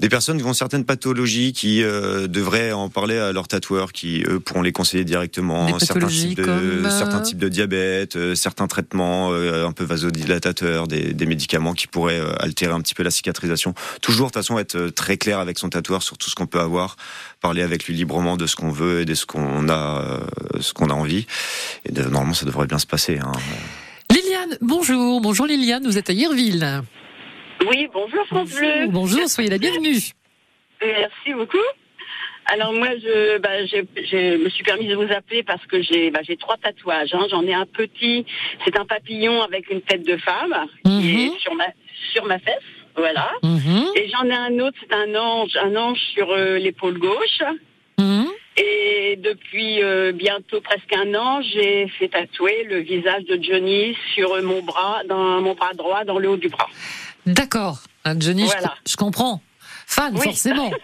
Des 0.00 0.10
personnes 0.10 0.36
qui 0.36 0.44
ont 0.44 0.52
certaines 0.52 0.84
pathologies 0.84 1.54
qui 1.54 1.82
euh, 1.82 2.26
devraient 2.26 2.72
en 2.72 2.90
parler 2.90 3.16
à 3.16 3.32
leurs 3.32 3.48
tatoueurs 3.48 3.92
qui, 3.92 4.22
eux, 4.28 4.38
pourront 4.38 4.60
les 4.60 4.72
conseiller 4.72 5.04
directement. 5.04 5.64
Des 5.66 5.72
certains 5.78 5.94
pathologies 5.94 6.28
types, 6.28 6.38
de, 6.38 6.44
comme, 6.44 6.84
euh, 6.84 6.90
certains 6.90 7.20
types 7.20 7.38
de 7.38 7.48
diabète, 7.48 8.16
euh, 8.16 8.34
certains 8.34 8.66
traitements 8.66 9.32
euh, 9.32 9.66
un 9.66 9.72
peu 9.72 9.84
vasodilatateurs, 9.84 10.86
des, 10.86 11.14
des 11.14 11.26
médicaments 11.26 11.72
qui 11.72 11.86
pourraient 11.86 12.20
altérer 12.38 12.72
un 12.74 12.80
petit 12.82 12.94
peu 12.94 13.02
la 13.02 13.10
cicatrisation. 13.10 13.72
Toujours, 14.02 14.26
de 14.26 14.32
toute 14.32 14.42
façon, 14.42 14.58
être 14.58 14.88
très 14.88 15.16
clair 15.16 15.38
avec 15.38 15.58
son 15.58 15.70
tatoueur 15.70 16.02
sur 16.02 16.18
tout 16.18 16.28
ce 16.28 16.34
qu'on 16.34 16.46
peut 16.46 16.60
avoir, 16.60 16.96
parler 17.40 17.62
avec 17.62 17.86
lui 17.86 17.94
librement 17.94 18.36
de 18.36 18.46
ce 18.46 18.56
qu'on 18.56 18.70
veut 18.70 19.00
et 19.00 19.04
de 19.06 19.14
ce 19.14 19.24
qu'on 19.24 19.70
a, 19.70 20.20
ce 20.60 20.74
qu'on 20.74 20.90
a 20.90 20.94
envie. 20.94 21.26
Et 21.86 21.92
de- 21.92 22.02
normalement, 22.02 22.34
ça 22.34 22.44
devrait 22.44 22.66
bien 22.66 22.78
se 22.78 22.86
passer. 22.86 23.18
Hein. 23.18 23.32
Liliane, 24.10 24.58
bonjour. 24.60 25.22
Bonjour 25.22 25.46
Liliane, 25.46 25.86
vous 25.86 25.96
êtes 25.96 26.10
à 26.10 26.12
Yerville. 26.12 26.82
Oui, 27.68 27.88
bonjour 27.92 28.26
France 28.26 28.52
Bleu. 28.54 28.86
Bonjour, 28.88 29.26
soyez 29.28 29.50
la 29.50 29.58
bienvenue. 29.58 29.96
Merci 30.82 31.34
beaucoup. 31.34 31.56
Alors 32.52 32.72
moi, 32.72 32.88
je, 33.02 33.38
bah, 33.38 33.64
j'ai- 33.66 34.36
me 34.38 34.48
suis 34.50 34.62
permis 34.62 34.86
de 34.86 34.94
vous 34.94 35.10
appeler 35.12 35.42
parce 35.42 35.64
que 35.66 35.82
j'ai 35.82 36.10
bah, 36.10 36.20
trois 36.38 36.56
tatouages. 36.58 37.12
hein. 37.12 37.26
J'en 37.30 37.42
ai 37.44 37.54
un 37.54 37.66
petit, 37.66 38.24
c'est 38.64 38.78
un 38.78 38.84
papillon 38.84 39.42
avec 39.42 39.68
une 39.70 39.80
tête 39.80 40.06
de 40.06 40.16
femme 40.16 40.54
qui 40.84 41.24
est 41.26 41.40
sur 41.40 41.54
ma, 41.54 41.66
sur 42.12 42.24
ma 42.26 42.38
fesse. 42.38 42.62
Voilà. 42.96 43.30
Et 43.96 44.08
j'en 44.10 44.24
ai 44.28 44.34
un 44.34 44.58
autre, 44.60 44.76
c'est 44.80 44.94
un 44.94 45.14
ange, 45.16 45.56
un 45.56 45.74
ange 45.76 45.98
sur 46.14 46.30
euh, 46.30 46.58
l'épaule 46.58 46.98
gauche. 46.98 47.42
Et 48.58 49.16
depuis 49.16 49.82
euh, 49.82 50.12
bientôt 50.12 50.62
presque 50.62 50.90
un 50.94 51.14
an, 51.14 51.42
j'ai 51.42 51.88
fait 51.98 52.08
tatouer 52.08 52.64
le 52.64 52.78
visage 52.78 53.24
de 53.24 53.38
Johnny 53.42 53.94
sur 54.14 54.40
mon 54.42 54.62
bras, 54.62 55.02
dans 55.06 55.42
mon 55.42 55.52
bras 55.54 55.74
droit, 55.74 56.04
dans 56.04 56.18
le 56.18 56.30
haut 56.30 56.36
du 56.38 56.48
bras. 56.48 56.68
D'accord. 57.26 57.80
Hein, 58.04 58.14
Johnny, 58.18 58.42
je- 58.46 58.52
Voilà. 58.52 58.74
je, 58.88 58.96
comprends. 58.96 59.40
Fan, 59.86 60.14
Oui. 60.16 60.22
forcément. 60.24 60.70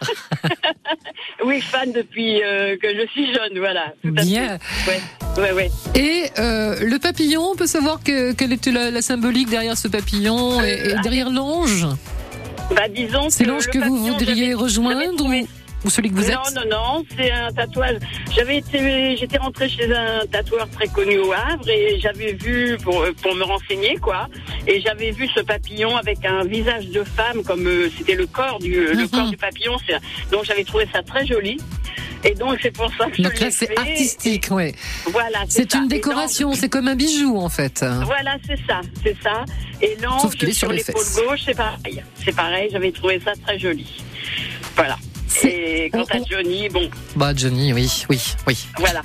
Oui, 1.45 1.61
fan 1.61 1.91
depuis 1.93 2.41
euh, 2.43 2.77
que 2.77 2.89
je 2.95 3.07
suis 3.09 3.27
jeune, 3.35 3.59
voilà. 3.59 3.93
Tout 4.03 4.13
Bien. 4.13 4.59
fait. 4.61 5.01
Ouais, 5.41 5.43
ouais, 5.43 5.53
ouais. 5.53 5.71
Et 5.97 6.31
euh, 6.39 6.79
le 6.85 6.99
papillon, 6.99 7.43
on 7.53 7.57
peut 7.57 7.67
savoir 7.67 8.01
que, 8.03 8.33
quelle 8.33 8.53
était 8.53 8.71
la, 8.71 8.91
la 8.93 9.03
symbolique 9.03 9.49
derrière 9.51 9.77
ce 9.77 9.89
papillon 9.89 10.63
et, 10.63 10.91
et 10.91 10.95
derrière 11.03 11.31
l'ange? 11.31 11.87
Bah, 12.77 12.89
disons 12.89 13.29
C'est 13.29 13.45
l'ange 13.45 13.67
que 13.67 13.79
vous 13.79 13.97
voudriez 13.97 14.55
rejoindre 14.55 15.17
ou 15.85 15.91
celui 15.91 16.11
que 16.11 16.15
vous 16.15 16.31
non, 16.31 16.43
êtes 16.45 16.55
non, 16.55 16.63
non, 16.71 17.05
c'est 17.17 17.31
un 17.31 17.53
tatouage. 17.53 17.97
J'avais 18.35 18.59
été, 18.59 19.17
j'étais 19.17 19.39
rentrée 19.39 19.69
chez 19.69 19.93
un 19.93 20.27
tatoueur 20.31 20.69
très 20.71 20.87
connu 20.89 21.19
au 21.19 21.33
Havre 21.33 21.69
et 21.69 21.99
j'avais 22.01 22.33
vu 22.35 22.77
pour 22.83 23.05
pour 23.23 23.35
me 23.35 23.45
renseigner 23.45 23.97
quoi, 23.97 24.29
et 24.67 24.81
j'avais 24.81 25.11
vu 25.11 25.29
ce 25.35 25.41
papillon 25.41 25.97
avec 25.97 26.25
un 26.25 26.45
visage 26.45 26.87
de 26.89 27.03
femme 27.05 27.43
comme 27.43 27.67
euh, 27.67 27.91
c'était 27.97 28.15
le 28.15 28.27
corps 28.27 28.59
du 28.59 28.73
le 28.73 28.95
Mhm. 29.03 29.09
corps 29.09 29.31
du 29.31 29.37
papillon. 29.37 29.77
Donc 30.31 30.45
j'avais 30.45 30.65
trouvé 30.65 30.87
ça 30.93 31.03
très 31.03 31.27
joli. 31.27 31.59
Et 32.25 32.35
donc 32.35 32.59
c'est 32.63 32.71
pour 32.71 32.89
ça 32.97 33.07
que 33.07 33.17
je 33.17 33.23
Donc 33.23 33.41
là, 33.41 33.51
c'est 33.51 33.77
artistique, 33.77 34.47
ouais. 34.53 34.73
Voilà, 35.07 35.41
C'est 35.49 35.75
une 35.75 35.87
Et 35.87 35.89
décoration, 35.89 36.53
c'est 36.55 36.69
comme 36.69 36.87
un 36.87 36.95
bijou 36.95 37.37
en 37.37 37.49
fait. 37.49 37.85
Voilà, 38.05 38.37
c'est 38.47 38.59
ça, 38.69 38.81
c'est 39.03 39.17
ça. 39.21 39.45
Et 39.81 39.97
l'ange 40.01 40.21
sur 40.39 40.55
sur 40.55 40.71
l'épaule 40.73 41.03
gauche, 41.17 41.41
c'est 41.45 41.57
pareil. 41.57 42.01
C'est 42.25 42.35
pareil, 42.37 42.69
j'avais 42.71 42.93
trouvé 42.93 43.21
ça 43.25 43.33
très 43.45 43.59
joli. 43.59 43.89
Voilà. 44.77 44.97
Et 45.45 45.91
quant 45.93 46.05
à 46.05 46.19
Johnny, 46.31 46.69
bon, 46.69 46.89
Bah 47.17 47.33
Johnny, 47.35 47.73
oui, 47.73 48.05
oui, 48.09 48.21
oui. 48.47 48.67
voilà. 48.79 49.03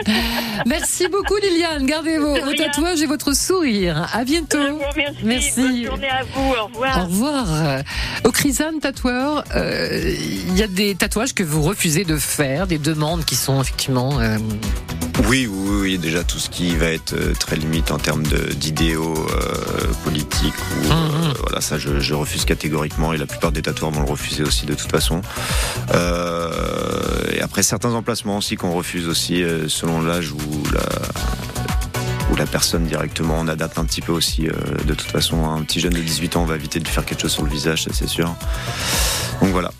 Merci 0.66 1.08
beaucoup 1.08 1.36
Liliane, 1.36 1.86
gardez 1.86 2.18
vos, 2.18 2.34
vos 2.34 2.52
tatouages 2.54 3.02
et 3.02 3.06
votre 3.06 3.34
sourire. 3.36 4.08
À 4.12 4.24
bientôt. 4.24 4.58
Merci. 5.22 5.60
Bonne 5.60 5.84
journée 5.84 6.08
à 6.08 6.22
vous. 6.34 6.52
Au 6.54 6.66
revoir. 6.66 6.98
Au 6.98 7.04
revoir. 7.04 7.46
Au 8.24 8.30
tatoueur, 8.80 9.44
euh, 9.54 10.14
il 10.48 10.56
y 10.56 10.62
a 10.62 10.66
des 10.66 10.94
tatouages 10.94 11.34
que 11.34 11.42
vous 11.42 11.62
refusez 11.62 12.04
de 12.04 12.16
faire, 12.16 12.66
des 12.66 12.78
demandes 12.78 13.24
qui 13.24 13.34
sont 13.36 13.60
effectivement. 13.60 14.20
euh, 14.20 14.38
Oui, 15.24 15.48
oui, 15.50 15.78
oui, 15.80 15.98
déjà 15.98 16.22
tout 16.24 16.38
ce 16.38 16.50
qui 16.50 16.76
va 16.76 16.86
être 16.86 17.14
euh, 17.14 17.32
très 17.34 17.56
limite 17.56 17.90
en 17.90 17.98
termes 17.98 18.22
d'idéaux 18.54 19.26
euh, 19.30 19.92
politiques 20.04 20.54
ou 20.54 20.92
euh, 20.92 21.32
voilà 21.40 21.60
ça 21.60 21.78
je, 21.78 22.00
je 22.00 22.14
refuse 22.14 22.44
catégoriquement 22.44 23.12
et 23.12 23.16
la 23.16 23.26
plupart 23.26 23.50
des 23.50 23.62
tatoueurs 23.62 23.90
vont 23.90 24.02
le 24.02 24.10
refuser 24.10 24.42
aussi 24.42 24.66
de 24.66 24.74
toute 24.74 24.90
façon. 24.90 25.22
Euh, 25.94 26.50
et 27.32 27.40
après 27.40 27.62
certains 27.62 27.92
emplacements 27.94 28.36
aussi 28.36 28.56
qu'on 28.56 28.72
refuse 28.72 29.08
aussi 29.08 29.42
selon 29.68 30.02
l'âge 30.02 30.32
ou 30.32 30.62
la 30.72 30.82
ou 32.30 32.36
la 32.36 32.46
personne 32.46 32.84
directement 32.84 33.36
on 33.40 33.48
adapte 33.48 33.78
un 33.78 33.84
petit 33.84 34.00
peu 34.00 34.12
aussi 34.12 34.48
euh, 34.48 34.52
de 34.84 34.94
toute 34.94 35.10
façon 35.10 35.48
un 35.48 35.62
petit 35.62 35.80
jeune 35.80 35.92
de 35.92 36.00
18 36.00 36.36
ans 36.36 36.42
on 36.42 36.46
va 36.46 36.56
éviter 36.56 36.78
de 36.78 36.84
lui 36.84 36.92
faire 36.92 37.04
quelque 37.04 37.22
chose 37.22 37.32
sur 37.32 37.42
le 37.42 37.50
visage 37.50 37.84
ça 37.84 37.90
c'est 37.92 38.08
sûr. 38.08 38.34
Donc 39.40 39.50
voilà. 39.50 39.70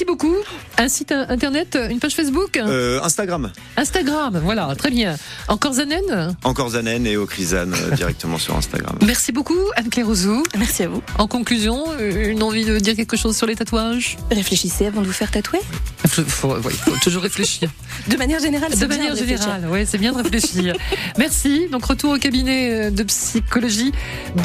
Merci 0.00 0.12
beaucoup. 0.12 0.36
Un 0.76 0.88
site 0.88 1.10
internet, 1.10 1.76
une 1.90 1.98
page 1.98 2.14
Facebook 2.14 2.56
Euh, 2.56 3.00
Instagram. 3.02 3.50
Instagram, 3.76 4.40
voilà, 4.44 4.72
très 4.78 4.90
bien. 4.92 5.16
Encore 5.48 5.72
Zanen 5.72 6.36
Encore 6.44 6.68
Zanen 6.68 7.04
et 7.04 7.16
Okrizan 7.16 7.72
euh, 7.72 7.90
directement 7.96 8.38
sur 8.38 8.54
Instagram. 8.56 8.96
Merci 9.04 9.32
beaucoup, 9.32 9.58
Anne-Claire 9.74 10.08
Ozou. 10.08 10.44
Merci 10.56 10.84
à 10.84 10.88
vous. 10.88 11.02
En 11.18 11.26
conclusion, 11.26 11.84
euh, 11.98 12.28
une 12.30 12.44
envie 12.44 12.64
de 12.64 12.78
dire 12.78 12.94
quelque 12.94 13.16
chose 13.16 13.36
sur 13.36 13.48
les 13.48 13.56
tatouages? 13.56 14.18
Réfléchissez 14.30 14.86
avant 14.86 15.00
de 15.00 15.06
vous 15.08 15.12
faire 15.12 15.32
tatouer. 15.32 15.58
Il 16.04 16.10
faut, 16.10 16.22
faut- 16.22 16.48
ouais, 16.54 16.60
il 16.70 16.92
faut 16.92 16.96
toujours 17.02 17.22
réfléchir. 17.24 17.68
De 18.06 18.16
manière 18.16 18.38
générale, 18.38 18.70
De 18.70 18.76
c'est 18.76 18.86
bien 18.86 18.98
manière 18.98 19.14
réfléchir. 19.14 19.38
générale, 19.42 19.66
ouais, 19.68 19.84
c'est 19.84 19.98
bien 19.98 20.12
de 20.12 20.18
réfléchir. 20.22 20.76
Merci. 21.18 21.66
Donc 21.72 21.84
retour 21.84 22.12
au 22.12 22.18
cabinet 22.18 22.70
euh, 22.86 22.90
de 22.90 23.02
psychologie 23.02 23.90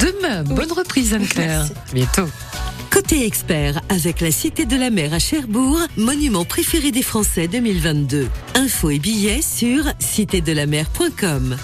demain. 0.00 0.42
Bonne 0.42 0.72
reprise 0.72 1.14
Anne-Claire. 1.14 1.64
Bientôt. 1.92 2.26
Côté 2.90 3.26
expert, 3.26 3.80
avec 3.88 4.20
la 4.20 4.30
Cité 4.30 4.66
de 4.66 4.76
la 4.76 4.88
Mer 4.88 5.12
à 5.14 5.18
Monument 5.96 6.44
préféré 6.44 6.90
des 6.90 7.02
Français 7.02 7.48
2022. 7.48 8.28
Infos 8.54 8.90
et 8.90 8.98
billets 8.98 9.42
sur 9.42 9.84
citédelamer.com. 9.98 11.56